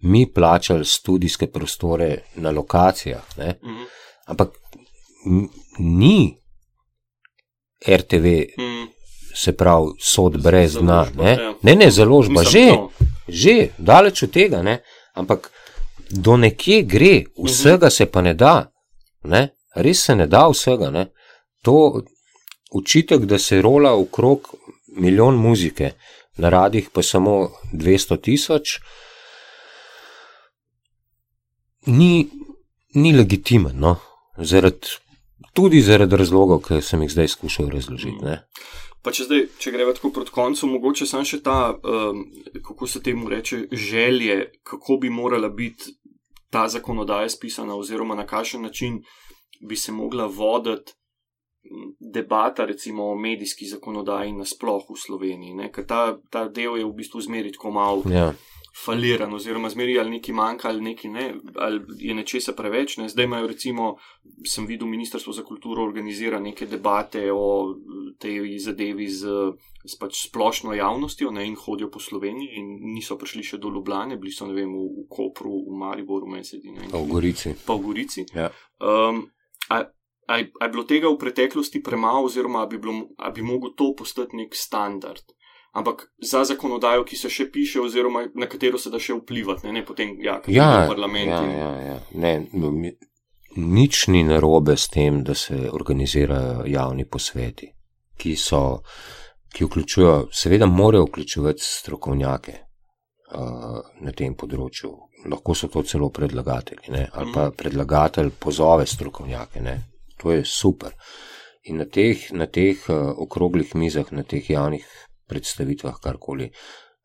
mi 0.00 0.32
plačali 0.32 0.84
študijske 0.84 1.46
prostore 1.46 2.18
na 2.34 2.50
lokacijah. 2.50 3.22
Ne? 3.38 3.58
Mhm. 3.64 3.82
Ampak 4.26 4.48
m, 5.26 5.48
ni 5.78 6.36
RTV, 7.88 8.24
Mhm. 8.58 8.84
se 9.34 9.52
pravi, 9.52 9.86
sod 10.00 10.42
brez 10.42 10.74
dna. 10.74 11.06
Ne, 11.16 11.30
ja. 11.32 11.54
ne, 11.62 11.74
ne 11.74 11.90
založba, 11.90 12.40
Mislim, 12.40 12.64
že. 12.64 12.70
no, 12.72 12.90
Že, 13.28 13.68
daleč 13.78 14.22
od 14.22 14.30
tega, 14.30 14.62
ne? 14.62 14.78
ampak 15.14 15.50
do 16.10 16.36
nekje 16.36 16.82
gre, 16.82 17.24
vsega 17.38 17.90
se 17.90 18.06
pa 18.06 18.22
ne 18.22 18.34
da, 18.34 18.70
ne? 19.24 19.48
res 19.74 20.04
se 20.04 20.14
ne 20.14 20.26
da 20.26 20.48
vsega. 20.48 20.90
Ne? 20.90 21.06
To 21.66 22.02
učitek, 22.70 23.24
da 23.26 23.38
se 23.38 23.62
rola 23.62 23.94
okrog 23.98 24.54
milijon 24.96 25.34
muzike, 25.34 25.90
na 26.36 26.48
radih 26.48 26.90
pa 26.92 27.02
samo 27.02 27.50
200 27.72 28.20
tisoč, 28.22 28.78
ni, 31.86 32.28
ni 32.94 33.12
legitimen. 33.12 33.78
No? 33.80 33.96
Zaradi, 34.38 34.94
tudi 35.52 35.80
zaradi 35.80 36.16
razlogov, 36.16 36.60
ki 36.68 36.78
sem 36.82 37.02
jih 37.02 37.12
zdaj 37.12 37.32
skušal 37.34 37.70
razložiti. 37.72 38.22
Ne? 38.22 38.42
Pa 39.02 39.14
če 39.14 39.26
zdaj, 39.26 39.42
če 39.62 39.72
greva 39.74 39.94
tako 39.96 40.10
proti 40.14 40.34
koncu, 40.34 40.68
mogoče 40.70 41.06
samo 41.06 41.26
še 41.26 41.40
ta, 41.42 41.72
um, 41.74 42.24
kako 42.62 42.86
se 42.90 43.02
temu 43.02 43.30
reče, 43.30 43.64
želje, 43.72 44.52
kako 44.66 44.98
bi 45.02 45.10
morala 45.10 45.48
biti 45.48 45.94
ta 46.50 46.68
zakonodaja 46.68 47.30
spisana, 47.30 47.74
oziroma 47.74 48.14
na 48.14 48.26
kakšen 48.26 48.62
način 48.62 49.00
bi 49.66 49.76
se 49.76 49.92
mogla 49.92 50.26
voditi 50.26 50.94
debata, 52.00 52.64
recimo 52.64 53.10
o 53.10 53.14
medijski 53.14 53.66
zakonodaji 53.66 54.32
nasploh 54.32 54.84
v 54.86 54.96
Sloveniji. 54.96 55.54
Ne? 55.54 55.72
Ker 55.72 55.86
ta, 55.86 56.00
ta 56.30 56.48
del 56.48 56.76
je 56.76 56.84
v 56.84 56.92
bistvu 56.94 57.20
zmeri 57.20 57.52
tako 57.52 57.70
malo 57.70 58.02
Ja. 58.06 58.32
faliran, 58.76 59.32
oziroma 59.32 59.70
zmeri 59.70 59.98
ali 59.98 60.10
nekaj 60.10 60.34
manjka, 60.34 60.68
ali 60.68 60.80
nekaj 60.82 61.10
ne, 61.10 61.24
ali 61.56 61.78
je 61.98 62.14
nečesa 62.14 62.52
preveč. 62.52 62.96
Ne? 62.96 63.08
Zdaj 63.08 63.24
imajo, 63.24 63.46
recimo, 63.46 63.96
sem 64.44 64.66
videl, 64.66 64.86
Ministrstvo 64.86 65.32
za 65.32 65.42
kulturo 65.42 65.82
organizira 65.82 66.40
neke 66.40 66.66
debate 66.66 67.32
o 67.32 67.72
tej 68.18 68.58
zadevi 68.58 69.08
z, 69.08 69.24
z 69.82 69.94
pač 69.96 70.28
splošno 70.28 70.74
javnostjo 70.74 71.30
ne? 71.30 71.46
in 71.46 71.56
hodijo 71.56 71.88
po 71.88 72.00
Sloveniji, 72.00 72.52
in 72.54 72.66
niso 72.92 73.16
prišli 73.16 73.42
še 73.44 73.58
do 73.58 73.70
Ljubljane, 73.70 74.16
bili 74.16 74.30
so 74.30 74.46
ne 74.46 74.52
vem, 74.52 74.68
v, 74.68 74.84
v 74.92 75.08
Kopru, 75.08 75.56
v 75.64 75.72
Mariboru, 75.72 76.28
Mesedi, 76.28 76.68
Pa 76.92 76.98
v 76.98 77.06
Gorici. 77.08 77.54
pa 77.66 77.74
v 77.74 77.80
Gorici. 77.80 78.26
Ja. 78.34 78.50
Um, 78.76 79.24
a, 79.72 79.82
a, 80.26 80.36
je- 80.36 80.50
a 80.60 80.64
je 80.64 80.70
bilo 80.70 80.84
tega 80.84 81.08
v 81.08 81.18
preteklosti 81.18 81.82
premalo, 81.82 82.24
oziroma 82.24 82.66
bi, 82.66 82.78
bilo, 82.78 82.92
bi 83.30 83.42
mogel 83.42 83.70
to 83.72 83.94
postati 83.94 84.36
nek 84.36 84.54
standard? 84.54 85.22
Ampak 85.72 86.02
za 86.18 86.44
zakonodajo, 86.44 87.04
ki 87.04 87.16
se 87.16 87.28
še 87.28 87.50
piše, 87.50 87.80
oziroma 87.80 88.26
na 88.34 88.46
katero 88.46 88.78
se 88.78 88.90
da 88.90 88.98
še 88.98 89.12
vplivati, 89.14 89.66
ne, 89.66 89.72
ne 89.72 89.84
potem, 89.84 90.14
ja, 90.20 90.38
ker 90.40 90.54
Ja, 90.54 90.70
v 90.80 90.88
parlament. 90.88 91.28
ja, 91.28 91.42
in- 91.42 91.50
ja, 91.52 91.70
ja. 91.82 91.98
Ne, 92.14 92.32
no, 92.54 92.70
nič 93.56 94.08
ni 94.08 94.22
narobe 94.22 94.76
s 94.76 94.88
tem, 94.88 95.22
da 95.22 95.34
se 95.34 95.68
organizirajo 95.70 96.64
javni 96.66 97.04
posveti, 97.06 97.68
ki 98.16 98.36
so, 98.36 98.80
ki 99.50 99.64
vključujejo, 99.64 100.28
seveda, 100.32 100.66
morajo 100.66 101.04
vključevati 101.04 101.60
strokovnjake 101.62 102.54
uh, 103.34 103.40
na 104.00 104.12
tem 104.12 104.34
področju. 104.34 104.90
Lahko 105.26 105.54
so 105.54 105.68
to 105.68 105.82
celo 105.82 106.08
predlagatelji, 106.10 106.88
ne? 106.88 107.08
ali 107.12 107.32
pa 107.32 107.50
predlagatelj 107.50 108.30
pozove 108.38 108.86
strokovnjake. 108.86 109.60
Ne? 109.60 109.76
To 110.22 110.32
je 110.32 110.44
super. 110.44 110.92
In 111.64 111.76
na 111.76 111.84
teh, 111.84 112.30
na 112.32 112.46
teh 112.46 112.78
uh, 112.88 113.12
okroglih 113.18 113.74
mizah, 113.74 114.12
na 114.12 114.22
teh 114.22 114.50
javnih 114.50 114.86
predstavitvah, 115.26 115.98
karkoli, 116.00 116.50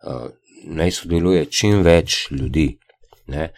uh, 0.06 0.30
naj 0.66 0.92
sodeluje 0.92 1.46
čim 1.50 1.82
več 1.84 2.28
ljudi. 2.32 2.78
Ne? 3.28 3.52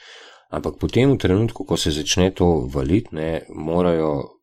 Ampak 0.54 0.78
potem, 0.80 1.12
v 1.12 1.18
trenutku, 1.18 1.66
ko 1.66 1.78
se 1.78 1.92
začne 1.92 2.32
to 2.32 2.68
valiti, 2.70 3.16
ne, 3.16 3.42
morajo, 3.50 4.39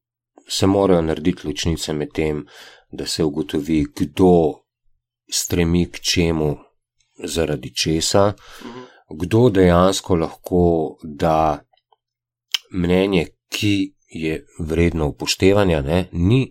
se 0.48 0.66
morajo 0.66 1.02
narediti 1.02 1.46
ločnice 1.46 1.92
med 1.92 2.12
tem, 2.14 2.44
da 2.92 3.06
se 3.06 3.24
ugotovi, 3.24 3.84
kdo 3.96 4.60
stremi 5.30 5.86
k 5.86 6.00
čemu, 6.02 6.56
zaradi 7.24 7.70
česa, 7.74 8.34
Mhm. 8.64 8.84
kdo 9.20 9.50
dejansko 9.50 10.14
lahko 10.16 10.62
da 11.04 11.60
mnenje, 12.72 13.26
ki 13.48 13.94
je 14.10 14.46
vredno 14.58 15.08
upoštevanja. 15.08 15.80
Ne? 15.82 16.08
Ni, 16.12 16.50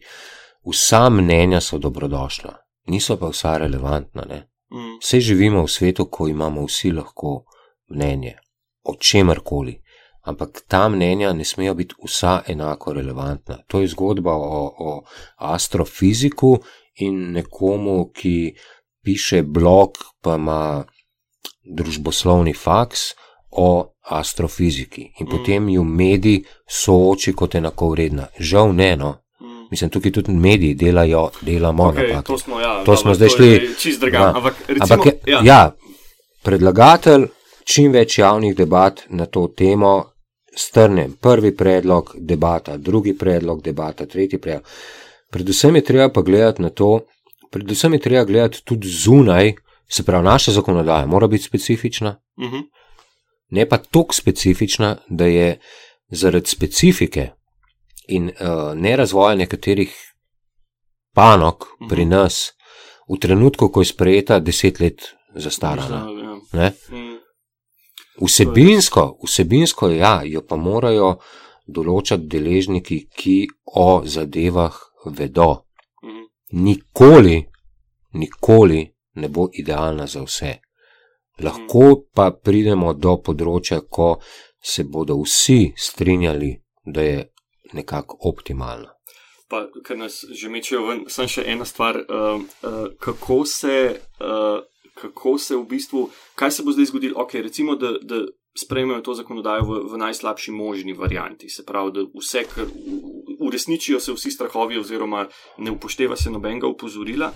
vsa 0.72 1.10
mnenja 1.10 1.62
so 1.62 1.78
dobrodošla, 1.78 2.56
niso 2.88 3.18
pa 3.18 3.30
vsa 3.30 3.58
relevantna. 3.58 4.26
Ne? 4.30 4.48
Mm, 4.72 4.98
Vse 5.04 5.20
živimo 5.20 5.64
v 5.64 5.72
svetu, 5.72 6.06
ko 6.06 6.28
imamo 6.28 6.66
vsi 6.66 6.92
lahko 6.92 7.44
mnenje 7.90 8.36
o 8.84 8.96
čemarkoli, 8.96 9.82
ampak 10.22 10.62
ta 10.68 10.90
mnenja 10.90 11.34
ne 11.34 11.46
smejo 11.46 11.74
biti 11.74 11.96
vsa 12.06 12.42
enako 12.48 12.94
relevantna. 12.94 13.58
To 13.68 13.82
je 13.82 13.88
zgodba 13.88 14.36
o, 14.36 14.76
o 14.80 15.04
astrofiziku 15.38 16.58
in 16.96 17.32
nekomu, 17.32 18.12
ki 18.14 18.56
piše 19.04 19.44
blog, 19.44 19.98
pa 20.22 20.36
ima 20.36 20.86
družboslovni 21.76 22.54
faks, 22.54 23.00
o 23.52 23.94
astrofiziki 24.10 25.02
in 25.20 25.28
mm. 25.28 25.30
potem 25.30 25.70
jo 25.70 25.84
mediji 25.84 26.44
sooči 26.68 27.34
kot 27.34 27.56
enakovredna. 27.56 28.28
Žal 28.40 28.76
ne, 28.76 28.96
no. 28.98 29.16
Mm. 29.42 29.68
Mislim, 29.72 29.90
tukaj 29.90 30.12
tudi 30.12 30.32
mediji 30.32 30.74
delajo, 30.74 31.30
delamo 31.42 31.84
okay, 31.84 32.10
napake. 32.10 32.28
To 32.28 32.38
smo, 32.38 32.60
ja, 32.60 32.74
to 32.74 32.86
dobro, 32.86 32.98
smo 32.98 33.14
zdaj 33.14 33.30
to 33.30 33.36
šli. 33.36 33.48
je 33.48 33.74
Čist 33.80 34.00
drugam. 34.00 34.22
Ja. 34.22 34.34
Ampak, 34.36 34.54
recimo, 34.68 34.84
Ampak 34.90 35.06
je, 35.06 35.32
ja. 35.32 35.42
ja, 35.44 35.76
predlagatelj 36.44 37.28
čim 37.64 37.92
več 37.92 38.18
javnih 38.20 38.56
debat 38.58 39.04
na 39.10 39.26
to 39.26 39.48
temo 39.48 40.04
strne. 40.56 41.10
Prvi 41.22 41.56
predlog, 41.56 42.16
debata, 42.18 42.78
drugi 42.78 43.14
predlog, 43.18 43.62
debata, 43.64 44.06
tretji 44.06 44.40
predlog. 44.40 44.66
Predvsem 45.30 45.76
je 45.76 45.84
treba 45.86 46.10
pa 46.10 46.22
gledati 46.22 46.62
na 46.62 46.70
to, 46.70 47.00
predvsem 47.52 47.94
je 47.94 48.00
treba 48.00 48.24
gledati 48.26 48.64
tudi 48.66 48.90
zunaj, 48.90 49.54
se 49.90 50.04
pravi, 50.04 50.26
naša 50.26 50.52
zakonodaja 50.52 51.06
mora 51.06 51.28
biti 51.28 51.44
specifična, 51.44 52.16
Mhm. 52.40 52.58
Ne 53.50 53.70
pa 53.70 53.78
tako 53.78 54.14
specifična, 54.14 54.98
da 55.10 55.26
je 55.26 55.60
zaradi 56.10 56.48
specifike 56.50 57.30
in 58.08 58.30
uh, 58.30 58.74
nerazvoja 58.76 59.36
nekaterih 59.36 59.96
panog 61.14 61.66
pri 61.90 62.06
Mhm. 62.06 62.10
nas 62.10 62.52
v 63.10 63.18
trenutku, 63.20 63.70
ko 63.70 63.82
je 63.82 63.86
sprejeta, 63.86 64.40
deset 64.40 64.80
let 64.80 65.02
zastarana. 65.36 65.96
Ja. 65.98 66.40
Ne? 66.54 66.74
Mm. 66.92 67.18
Vsebinsko, 68.22 69.18
vsebinsko 69.24 69.90
ja, 69.90 70.22
jo 70.26 70.42
pa 70.42 70.56
morajo 70.56 71.20
določati 71.68 72.28
deležniki, 72.28 73.08
ki 73.16 73.48
o 73.66 74.02
zadevah 74.06 74.76
vedo. 75.06 75.66
Mhm. 76.04 76.24
Nikoli, 76.64 77.46
nikoli 78.14 78.96
ne 79.16 79.28
bo 79.28 79.50
idealna 79.54 80.08
za 80.08 80.24
vse. 80.24 80.60
Lahko 81.40 82.06
pa 82.16 82.32
pridemo 82.32 82.94
do 82.94 83.18
področja, 83.24 83.82
ko 83.82 84.18
se 84.60 84.84
bodo 84.84 85.20
vsi 85.24 85.74
strinjali, 85.78 86.52
da 86.86 87.06
je 87.06 87.20
nekako 87.74 88.18
optimalna. 88.30 88.92
Pa, 89.50 89.64
ker 89.86 89.98
nas 89.98 90.22
že 90.30 90.50
mečejo 90.52 90.84
ven, 90.86 91.06
sem 91.10 91.30
še 91.30 91.46
ena 91.50 91.66
stvar, 91.66 91.98
uh, 92.04 92.38
uh, 92.38 92.82
kako, 93.02 93.42
se, 93.50 93.78
uh, 94.22 94.60
kako 95.00 95.38
se 95.42 95.56
v 95.58 95.64
bistvu, 95.72 96.04
kaj 96.38 96.52
se 96.54 96.66
bo 96.66 96.76
zdaj 96.76 96.92
zgodilo, 96.92 97.18
ok, 97.24 97.40
recimo, 97.48 97.74
da, 97.80 97.96
da 97.98 98.22
sprejmejo 98.58 99.02
to 99.02 99.16
zakonodajo 99.18 99.66
v, 99.66 99.80
v 99.90 100.02
najslabši 100.04 100.54
možni 100.54 100.94
varianti, 100.94 101.50
se 101.50 101.66
pravi, 101.66 101.96
da 101.96 102.06
vse, 102.14 102.44
kar 102.52 102.70
uresničijo 103.40 104.00
se 104.00 104.14
vsi 104.14 104.32
strahovi, 104.32 104.78
oziroma 104.78 105.26
ne 105.58 105.72
upošteva 105.72 106.18
se 106.20 106.30
nobenega 106.30 106.68
upozorila. 106.68 107.32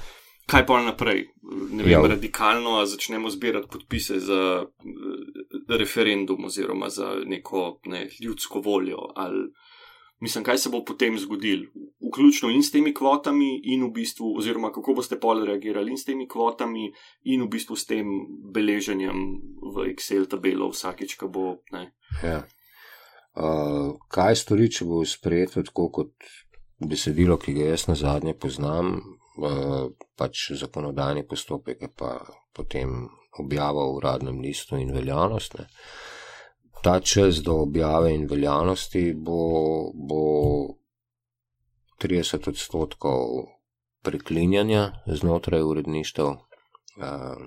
Kaj 0.46 0.66
pa 0.68 0.82
naprej? 0.84 1.28
Ne 1.72 1.84
vem, 1.84 1.92
Ja. 1.92 2.02
radikalno 2.08 2.86
začnemo 2.86 3.30
zbirati 3.30 3.68
podpise 3.72 4.20
za 4.20 4.66
eh, 4.66 5.78
referendum 5.78 6.46
oziroma 6.46 6.90
za 6.90 7.16
neko 7.26 7.80
ne, 7.86 8.10
ljudsko 8.20 8.60
voljo. 8.60 8.98
Ali, 9.16 9.48
mislim, 10.20 10.44
kaj 10.44 10.58
se 10.58 10.70
bo 10.70 10.84
potem 10.86 11.18
zgodilo, 11.20 11.66
vključno 12.10 12.50
in 12.50 12.64
s 12.64 12.72
temi 12.72 12.94
kvotami, 12.94 13.62
in 13.64 13.84
v 13.84 13.92
bistvu, 13.92 14.34
oziroma 14.38 14.72
kako 14.72 14.94
boste 14.94 15.20
pol 15.20 15.46
reagirali 15.46 15.92
in 15.92 15.98
s 15.98 16.06
temi 16.06 16.28
kvotami, 16.28 16.92
in 17.24 17.42
v 17.42 17.48
bistvu 17.48 17.76
s 17.76 17.86
tem 17.86 18.08
beleženjem 18.54 19.24
v 19.76 19.88
Excel 19.94 20.28
tabelo 20.28 20.70
vsakeč, 20.70 21.16
ko 21.16 21.28
bo. 21.28 21.58
Ne. 21.72 21.94
Ja. 22.24 22.44
Uh, 23.34 23.96
kaj 24.14 24.36
stori, 24.36 24.70
če 24.70 24.86
bo 24.86 25.02
sprejeto 25.08 25.64
tako 25.64 25.90
kot 25.90 26.14
besedilo, 26.84 27.40
ki 27.40 27.54
ga 27.54 27.72
jaz 27.72 27.88
na 27.88 27.96
zadnje 27.96 28.36
poznam, 28.38 29.00
pač 30.15 30.52
zakonodajni 30.60 31.26
postopek 31.28 31.82
je 31.82 31.89
pa 31.89 32.19
potem 32.54 33.10
objava 33.39 33.86
v 33.86 33.98
uradnem 33.98 34.41
listu 34.41 34.78
in 34.78 34.93
veljavnost. 34.93 35.58
Ne. 35.58 35.67
Ta 36.84 37.00
čas 37.00 37.41
do 37.41 37.56
objave 37.63 38.13
in 38.13 38.28
veljavnosti 38.28 39.13
bo, 39.15 39.91
bo 39.93 40.22
30 42.04 42.50
odstotkov 42.50 43.48
preklinjanja 44.04 44.91
znotraj 45.08 45.63
uredništev, 45.63 46.28
uh, 46.28 47.46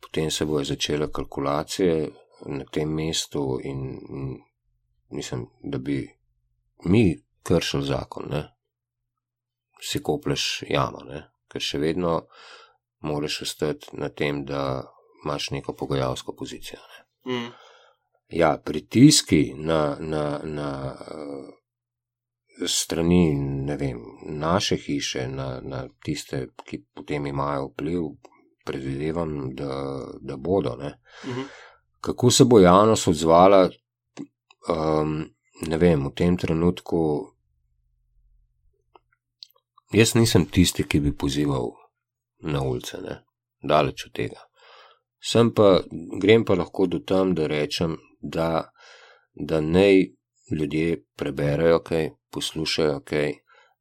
potem 0.00 0.30
se 0.30 0.46
bojo 0.46 0.64
začele 0.64 1.10
kalkulacije 1.12 2.10
na 2.46 2.64
tem 2.72 2.88
mestu 2.88 3.58
in 3.64 3.98
mislim, 5.10 5.46
da 5.62 5.78
bi 5.78 6.08
mi 6.84 7.18
kršili 7.42 7.86
zakon, 7.86 8.26
ne? 8.30 8.53
Si 9.84 10.02
kopleš 10.02 10.64
jamo, 10.68 11.04
ne? 11.08 11.22
ker 11.48 11.62
še 11.62 11.78
vedno 11.78 12.24
moraš 13.06 13.42
ostati 13.44 13.96
na 14.00 14.08
tem, 14.08 14.42
da 14.44 14.82
imaš 15.24 15.50
neko 15.50 15.74
pogajalsko 15.78 16.34
pozicijo. 16.36 16.80
Ne? 16.80 17.34
Mm. 17.34 17.50
Ja, 18.34 18.56
pritiski 18.64 19.54
na, 19.56 19.96
na, 20.00 20.40
na 20.44 20.70
uh, 20.94 21.52
strani 22.66 23.36
vem, 23.78 24.00
naše 24.22 24.76
hiše, 24.76 25.28
na, 25.28 25.60
na 25.62 25.84
tiste, 26.04 26.46
ki 26.64 26.84
potem 26.94 27.26
imajo 27.26 27.68
vpliv, 27.68 28.08
predvidevam, 28.64 29.54
da, 29.54 30.06
da 30.20 30.36
bodo. 30.36 30.76
Ne? 30.76 30.98
Mhm. 31.24 31.40
Kako 32.00 32.30
se 32.30 32.44
bo 32.44 32.58
javnost 32.58 33.08
odzvala, 33.08 33.68
um, 34.68 35.24
ne 35.66 35.78
vem, 35.78 36.06
v 36.06 36.14
tem 36.14 36.36
trenutku. 36.36 37.30
Jaz 39.94 40.14
nisem 40.14 40.46
tisti, 40.50 40.82
ki 40.88 41.00
bi 41.00 41.12
pozival 41.16 41.70
na 42.50 42.62
ulice, 42.62 42.98
ne? 43.02 43.20
daleč 43.62 44.06
od 44.06 44.12
tega. 44.12 44.42
Sem 45.24 45.52
pa, 45.54 45.68
grem 46.20 46.44
pa 46.44 46.56
lahko 46.58 46.86
do 46.90 46.98
tam, 46.98 47.32
da 47.34 47.46
rečem, 47.46 47.96
da, 48.20 48.72
da 49.34 49.60
naj 49.60 50.02
ljudje 50.50 50.98
preberejo 51.16 51.78
kaj, 51.86 52.10
poslušajo 52.30 53.00
kaj, 53.06 53.32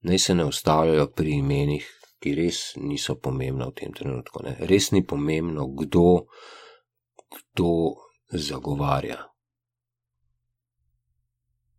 naj 0.07 0.19
se 0.19 0.35
ne 0.35 0.45
ustavljajo 0.45 1.09
pri 1.17 1.39
imenih, 1.41 1.89
ki 2.21 2.35
res 2.37 2.61
niso 2.77 3.17
pomembna 3.19 3.67
v 3.67 3.75
tem 3.81 3.91
trenutku. 3.91 4.45
Ne? 4.45 4.55
Res 4.69 4.91
ni 4.91 5.03
pomembno, 5.03 5.67
kdo, 5.81 6.27
kdo 7.35 7.73
zagovarja. 8.29 9.19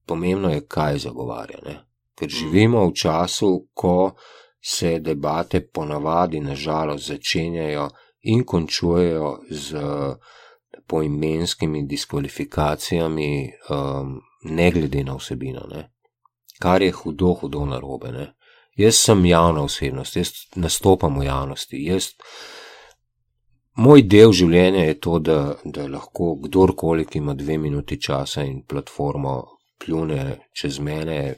Pomembno 0.05 0.51
je, 0.53 0.67
kaj 0.69 0.99
zagovarja. 1.07 1.63
Ne? 1.65 1.79
Ker 2.15 2.29
živimo 2.31 2.87
v 2.89 2.95
času, 2.95 3.51
ko 3.75 4.15
se 4.63 4.99
debate 5.01 5.61
ponavadi, 5.61 6.41
nažalost, 6.41 7.09
začenjajo 7.09 7.89
in 8.31 8.45
končujejo 8.45 9.39
z 9.51 9.83
poimenskimi 10.87 11.87
diskvalifikacijami, 11.87 13.51
um, 13.71 14.21
ne 14.45 14.71
glede 14.71 15.05
na 15.05 15.17
vsebino, 15.17 15.67
ne? 15.71 15.91
kar 16.61 16.83
je 16.83 16.93
hudo, 16.93 17.35
hudo 17.41 17.65
narobe. 17.67 18.13
Ne? 18.13 18.27
Jaz 18.77 18.97
sem 19.07 19.25
javna 19.27 19.65
osebnost, 19.65 20.17
jaz 20.17 20.33
nastopam 20.57 21.19
v 21.19 21.27
javnosti. 21.27 21.81
Jaz, 21.85 22.13
moj 23.77 24.03
del 24.03 24.33
življenja 24.33 24.87
je 24.89 24.99
to, 25.01 25.19
da, 25.19 25.39
da 25.65 25.87
lahko 25.91 26.35
kdorkoli, 26.47 27.07
ki 27.07 27.21
ima 27.21 27.35
dve 27.39 27.59
minuti 27.59 28.01
časa 28.01 28.47
in 28.49 28.63
platformo, 28.69 29.37
pljune 29.79 30.39
čez 30.57 30.79
mene, 30.81 31.35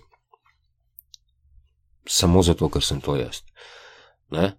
samo 2.09 2.43
zato, 2.43 2.69
ker 2.69 2.83
sem 2.83 3.01
to 3.01 3.17
jaz. 3.17 3.43
Ne? 4.31 4.53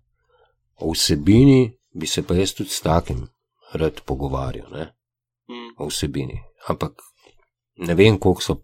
O 0.79 0.91
vsebini 0.91 1.71
bi 1.93 2.07
se 2.07 2.23
pa 2.23 2.35
jaz 2.35 2.53
tudi 2.53 2.69
s 2.69 2.81
takim 2.81 3.27
rad 3.73 4.01
pogovarjal, 4.05 4.69
ne? 4.71 4.93
Mm. 5.49 5.69
o 5.77 5.87
vsebini. 5.87 6.41
Ampak 6.67 6.91
ne 7.75 7.95
vem, 7.95 8.17
koliko 8.19 8.41
so 8.41 8.55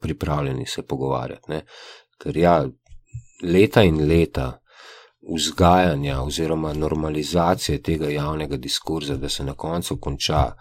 pripravljeni 0.00 0.66
se 0.66 0.82
pogovarjati. 0.82 1.50
Ne? 1.50 1.62
Ker 2.20 2.36
ja, 2.36 2.68
leta 3.42 3.82
in 3.82 4.02
leta 4.08 4.58
vzgajanja 5.34 6.20
oziroma 6.22 6.72
normalizacije 6.72 7.82
tega 7.82 8.10
javnega 8.10 8.56
diskurza, 8.56 9.16
da 9.16 9.28
se 9.28 9.44
na 9.44 9.54
koncu 9.54 9.96
konča, 10.00 10.52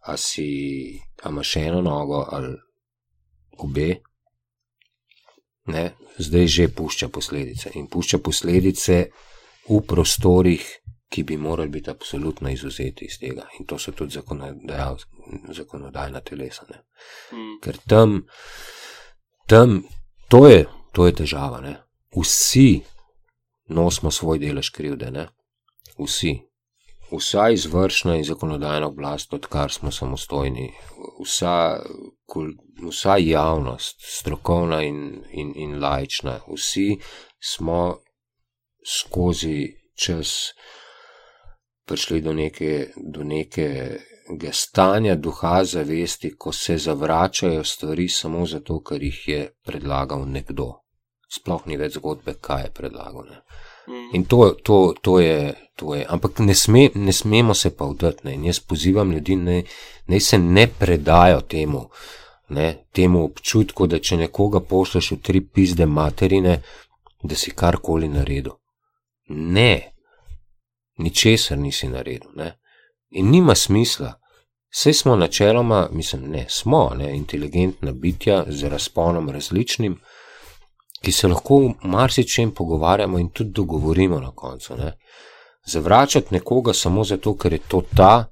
a 0.00 0.16
si 0.16 0.46
a 1.22 1.28
imaš 1.28 1.56
eno 1.56 1.80
nogo 1.82 2.24
ali 2.30 2.56
obe, 3.58 3.96
ne, 5.66 5.92
zdaj 6.18 6.46
že 6.46 6.68
pušča 6.68 7.08
posledice. 7.08 7.70
In 7.74 7.86
pušča 7.86 8.18
posledice 8.18 9.10
v 9.68 9.80
prostorih, 9.86 10.64
ki 11.08 11.22
bi 11.22 11.36
morali 11.36 11.70
biti 11.70 11.90
absolutno 11.90 12.50
izuzeti 12.50 13.04
iz 13.04 13.18
tega. 13.18 13.46
In 13.58 13.66
to 13.66 13.78
so 13.78 13.92
tudi 13.92 14.18
zakonodajna 15.48 16.20
telesa. 16.20 16.66
Ne. 16.70 16.82
Mm. 17.32 17.60
Ker 17.62 17.78
tam, 17.86 18.26
tam 19.46 19.82
to, 20.28 20.46
je, 20.48 20.64
to 20.92 21.06
je 21.06 21.12
težava. 21.14 21.60
Ne. 21.60 21.76
Vsi 22.16 22.82
nosimo 23.68 24.10
svoj 24.10 24.38
delež 24.38 24.70
krivde, 24.70 25.10
ne. 25.10 25.28
vsi. 25.98 26.45
Vsa 27.16 27.48
izvršna 27.50 28.16
in 28.16 28.24
zakonodajna 28.24 28.86
oblast, 28.86 29.34
odkar 29.34 29.72
smo 29.72 29.90
samostojni, 29.90 30.72
vsa, 31.22 31.80
kul- 32.28 32.56
vsa 32.88 33.16
javnost, 33.16 33.96
strokovna 34.18 34.82
in, 34.82 35.22
in, 35.30 35.52
in 35.56 35.78
laična, 35.82 36.40
vsi 36.52 36.98
smo 37.40 37.98
skozi 38.86 39.72
čas 39.94 40.52
prišli 41.86 42.20
do 42.20 42.32
neke, 42.32 42.88
do 42.96 43.24
neke 43.24 43.98
stanja 44.52 45.14
duha 45.14 45.64
zavesti, 45.64 46.36
ko 46.38 46.52
se 46.52 46.78
zavračajo 46.78 47.64
stvari 47.64 48.08
samo 48.08 48.46
zato, 48.46 48.80
ker 48.82 49.02
jih 49.02 49.28
je 49.28 49.40
predlagal 49.64 50.26
nekdo. 50.28 50.72
Sploh 51.30 51.66
ni 51.66 51.76
več 51.76 51.98
zgodbe, 51.98 52.36
kaj 52.40 52.62
je 52.62 52.72
predlagal. 52.74 53.30
Ne. 53.30 53.40
In 54.12 54.24
to, 54.24 54.56
to, 54.62 54.94
to, 55.02 55.20
je, 55.20 55.54
to 55.76 55.94
je. 55.94 56.06
Ampak 56.08 56.38
ne, 56.38 56.54
sme, 56.54 56.90
ne 56.94 57.12
smemo 57.12 57.54
se 57.54 57.76
pa 57.76 57.84
vdati. 57.84 58.32
In 58.32 58.44
jaz 58.44 58.60
pozivam 58.60 59.12
ljudi, 59.12 59.36
naj 60.06 60.20
se 60.20 60.38
ne 60.38 60.66
predajo 60.66 61.40
temu, 61.40 61.88
ne, 62.48 62.86
temu 62.92 63.24
občutku, 63.24 63.86
da 63.86 63.98
če 63.98 64.16
nekoga 64.16 64.60
pošleš 64.60 65.10
v 65.10 65.20
tri 65.22 65.40
pizde 65.40 65.86
materine, 65.86 66.60
da 67.22 67.34
si 67.34 67.50
karkoli 67.50 68.08
naredil. 68.08 68.58
Ne, 69.28 69.92
ničesar 70.98 71.58
nisi 71.58 71.88
naredil. 71.88 72.30
Ne. 72.34 72.52
In 73.10 73.30
nima 73.30 73.54
smisla. 73.54 74.14
Vse 74.76 74.92
smo 74.92 75.16
načeloma, 75.16 75.88
mislim, 75.92 76.30
ne 76.30 76.46
smo, 76.48 76.90
ne, 76.98 77.16
inteligentna 77.16 77.92
bitja 77.92 78.44
z 78.48 78.68
razponom 78.68 79.30
različnim, 79.30 80.00
ki 81.02 81.12
se 81.12 81.28
lahko 81.28 81.58
v 81.58 81.74
marsičem 81.82 82.50
pogovarjamo 82.54 83.18
in 83.18 83.30
tudi 83.30 83.50
dogovorimo 83.50 84.20
na 84.20 84.32
koncu. 84.34 84.76
Ne. 84.76 84.92
Zavračati 85.66 86.34
nekoga 86.34 86.74
samo 86.74 87.04
zato, 87.04 87.36
ker 87.36 87.52
je 87.52 87.58
to 87.68 87.82
ta, 87.96 88.26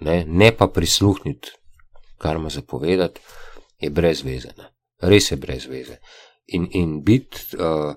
ne, 0.00 0.24
ne 0.24 0.52
pa 0.56 0.66
prisluhniti, 0.66 1.50
kar 2.18 2.36
ima 2.36 2.48
zapovedati, 2.48 3.20
je 3.80 3.90
brez 3.90 4.24
veze. 4.24 4.52
Ne. 4.58 4.70
Res 5.00 5.30
je 5.30 5.36
brez 5.36 5.66
veze. 5.66 5.98
In, 6.46 6.68
in 6.72 7.02
biti 7.04 7.56
uh, 7.56 7.94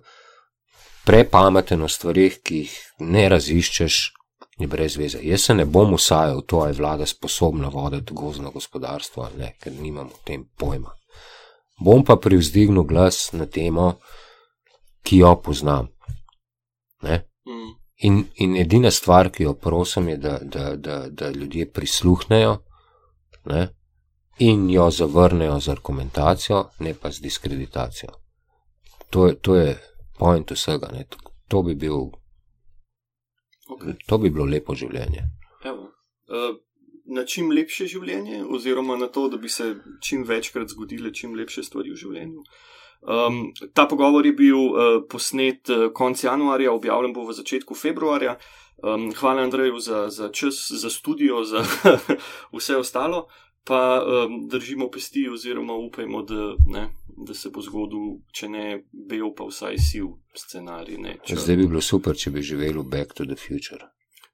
prepameten 1.05 1.81
o 1.81 1.87
stvarih, 1.87 2.39
ki 2.43 2.63
jih 2.63 2.75
ne 2.99 3.27
raziščeš, 3.29 3.99
je 4.59 4.67
brez 4.67 4.97
veze. 4.97 5.19
Jaz 5.23 5.49
se 5.49 5.53
ne 5.53 5.65
bom 5.65 5.93
usajal, 5.93 6.41
to 6.47 6.65
je 6.67 6.73
vlada 6.77 7.05
sposobna 7.05 7.67
voditi 7.73 8.13
gozno 8.13 8.51
gospodarstvo, 8.51 9.29
ne, 9.37 9.55
ker 9.59 9.73
nimam 9.73 10.07
o 10.07 10.21
tem 10.25 10.45
pojma. 10.57 10.93
Bom 11.83 12.03
pa 12.05 12.15
privzdignil 12.15 12.83
glas 12.87 13.31
na 13.33 13.45
temo, 13.45 13.93
ki 15.03 15.17
jo 15.17 15.35
poznam. 15.43 15.89
Mm. 17.03 17.71
In, 18.07 18.23
in 18.35 18.55
edina 18.55 18.91
stvar, 18.91 19.29
ki 19.31 19.43
jo 19.43 19.53
prosim, 19.53 20.07
je, 20.09 20.17
da, 20.17 20.37
da, 20.39 20.75
da, 20.75 21.09
da 21.09 21.29
ljudje 21.29 21.71
prisluhnejo 21.71 22.57
ne? 23.51 23.67
in 24.39 24.69
jo 24.69 24.89
zavrnejo 24.91 25.59
z 25.59 25.69
argumentacijo, 25.69 26.63
ne 26.79 26.93
pa 26.93 27.11
z 27.11 27.21
diskreditacijo. 27.21 28.09
To 29.09 29.27
je, 29.27 29.35
to 29.35 29.55
je 29.55 29.75
point 30.17 30.51
vsega. 30.51 30.89
To, 31.09 31.17
to 31.47 31.61
bi 31.61 31.75
bil 31.75 32.09
Okay. 33.67 33.93
To 34.07 34.17
bi 34.17 34.29
bilo 34.29 34.45
lepo 34.45 34.75
življenje. 34.75 35.23
Uh, 35.63 36.55
na 37.05 37.25
čim 37.25 37.51
lepše 37.51 37.87
življenje, 37.91 38.43
oziroma 38.45 38.97
na 38.97 39.07
to, 39.07 39.27
da 39.29 39.37
bi 39.37 39.49
se 39.49 39.75
čim 40.01 40.23
večkrat 40.23 40.71
zgodile 40.71 41.13
čim 41.13 41.35
lepše 41.35 41.63
stvari 41.63 41.91
v 41.91 41.99
življenju. 41.99 42.43
Um, 43.03 43.51
ta 43.75 43.83
pogovor 43.87 44.25
je 44.25 44.31
bil 44.31 44.59
uh, 44.59 45.01
posnet 45.11 45.69
uh, 45.69 45.89
konec 45.93 46.23
januarja, 46.23 46.71
objavljen 46.71 47.13
bo 47.13 47.25
v 47.27 47.35
začetku 47.35 47.75
februarja. 47.75 48.37
Um, 48.79 49.09
hvala 49.15 49.43
Andreju 49.43 49.79
za, 49.79 50.07
za 50.09 50.29
čas, 50.31 50.71
za 50.71 50.89
studio, 50.89 51.43
za 51.43 51.65
vse 52.55 52.77
ostalo, 52.79 53.27
pa 53.67 53.99
um, 53.99 54.47
držimo 54.47 54.87
pesti, 54.91 55.27
oziroma 55.29 55.73
upajmo, 55.73 56.23
da 56.23 56.55
ne, 56.71 56.87
da 57.27 57.35
se 57.35 57.51
bo 57.51 57.61
zgodil, 57.61 58.23
če 58.31 58.49
ne 58.49 58.67
bil, 58.91 59.33
pa 59.35 59.47
vsaj 59.51 59.79
siv 59.83 60.15
scenarij. 60.35 60.97
Ne, 61.03 61.17
če... 61.27 61.35
Zdaj 61.43 61.59
bi 61.59 61.67
bilo 61.67 61.83
super, 61.83 62.15
če 62.15 62.31
bi 62.31 62.43
živeli 62.43 62.79
v 62.79 62.87
Back 62.87 63.19
to 63.19 63.27
the 63.27 63.35
Future. 63.35 63.91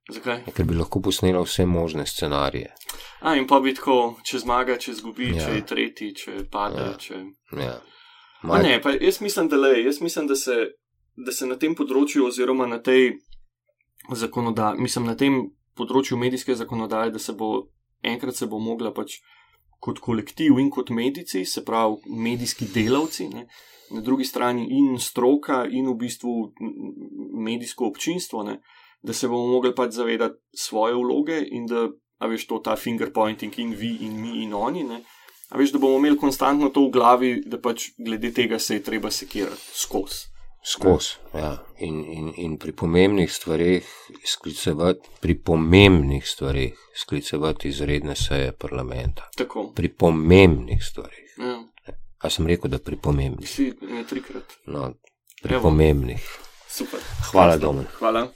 Zakaj? 0.10 0.44
Ker 0.56 0.66
bi 0.66 0.78
lahko 0.78 1.02
posnela 1.06 1.44
vse 1.46 1.66
možne 1.70 2.06
scenarije. 2.08 2.74
A, 3.20 3.36
in 3.36 3.48
pa 3.48 3.60
bi 3.60 3.74
tako, 3.76 4.16
če 4.26 4.42
zmaga, 4.44 4.78
če 4.82 4.96
zgubi, 4.98 5.34
ja. 5.36 5.46
če 5.46 5.56
je 5.58 5.66
tretji, 5.70 6.12
če 6.16 6.36
pade. 6.52 6.82
Ja. 6.82 6.98
Če... 6.98 7.24
Ja. 7.60 7.78
Maj... 8.44 8.64
Ne, 8.64 8.78
pa 8.82 8.96
jaz 8.96 9.20
mislim, 9.22 9.50
da, 9.52 9.60
le, 9.60 9.74
jaz 9.84 10.00
mislim 10.02 10.28
da, 10.28 10.36
se, 10.40 10.56
da 11.18 11.36
se 11.36 11.48
na 11.50 11.60
tem 11.60 11.76
področju, 11.76 12.26
oziroma 12.30 12.68
na 12.70 12.80
tej 12.82 13.18
zakonodaji, 14.16 14.80
mislim 14.82 15.10
na 15.10 15.18
tem 15.20 15.42
področju 15.78 16.18
medijske 16.18 16.56
zakonodaje, 16.56 17.12
da 17.14 17.20
se 17.20 17.36
bo 17.38 17.68
enkrat 18.04 18.36
se 18.36 18.48
bo 18.48 18.60
mogla 18.60 18.94
pač 18.96 19.20
kot 19.80 20.00
kolektiv 20.04 20.60
in 20.60 20.70
kot 20.72 20.90
medici, 20.90 21.46
se 21.46 21.64
pravi 21.66 22.16
medijski 22.24 22.68
delavci, 22.74 23.30
ne, 23.32 23.46
na 23.96 24.02
drugi 24.02 24.26
strani 24.28 24.68
in 24.76 24.98
stroka, 25.00 25.64
in 25.72 25.88
v 25.88 25.96
bistvu 26.00 26.34
medijsko 27.46 27.88
občinstvo, 27.88 28.44
ne, 28.44 28.60
da 29.02 29.14
se 29.14 29.28
bomo 29.28 29.48
mogli 29.48 29.76
pač 29.76 29.94
zavedati 29.94 30.40
svoje 30.54 30.96
vloge 30.96 31.40
in 31.52 31.66
da, 31.66 31.88
a 32.20 32.28
veš, 32.28 32.48
to 32.48 32.60
ta 32.60 32.76
fingerpointing 32.76 33.60
in 33.60 33.76
vi 33.76 33.98
in 34.02 34.22
mi 34.22 34.44
in 34.44 34.54
oni. 34.54 34.84
Ne, 34.84 35.04
a 35.50 35.58
veš, 35.58 35.72
da 35.72 35.80
bomo 35.80 35.98
imeli 35.98 36.18
konstantno 36.18 36.70
to 36.70 36.88
v 36.88 36.92
glavi, 36.92 37.32
da 37.46 37.60
pač 37.62 37.92
glede 37.98 38.34
tega 38.34 38.60
se 38.60 38.80
je 38.80 38.84
treba 38.84 39.12
sekirati 39.12 39.62
skozi. 39.74 40.28
Skozi. 40.66 41.16
Ja. 41.34 41.56
In, 41.80 42.04
in, 42.04 42.34
in 42.36 42.58
pri 42.60 42.74
pomembnih 42.76 43.32
stvarih 43.32 43.88
sklicevati, 44.28 45.10
pri 45.22 45.38
pomembnih 45.40 46.28
stvarih 46.28 46.76
sklicevati 46.96 47.70
izredne 47.70 48.16
seje 48.16 48.52
parlamenta. 48.52 49.30
Tako. 49.38 49.70
Pri 49.76 49.90
pomembnih 49.90 50.84
stvarih. 50.84 51.36
Ja. 51.38 51.64
A 52.20 52.30
sem 52.30 52.48
rekel, 52.48 52.68
da 52.68 52.82
pri 52.84 53.00
pomembnih? 53.00 53.48
Si 53.48 53.72
ne 53.82 54.04
trikrat. 54.04 54.58
No, 54.68 54.92
pri 55.42 55.56
Evo. 55.56 55.70
pomembnih. 55.70 56.28
Super. 56.68 57.00
Hvala, 57.32 57.56
Domen. 57.58 57.88
Hvala. 57.96 58.28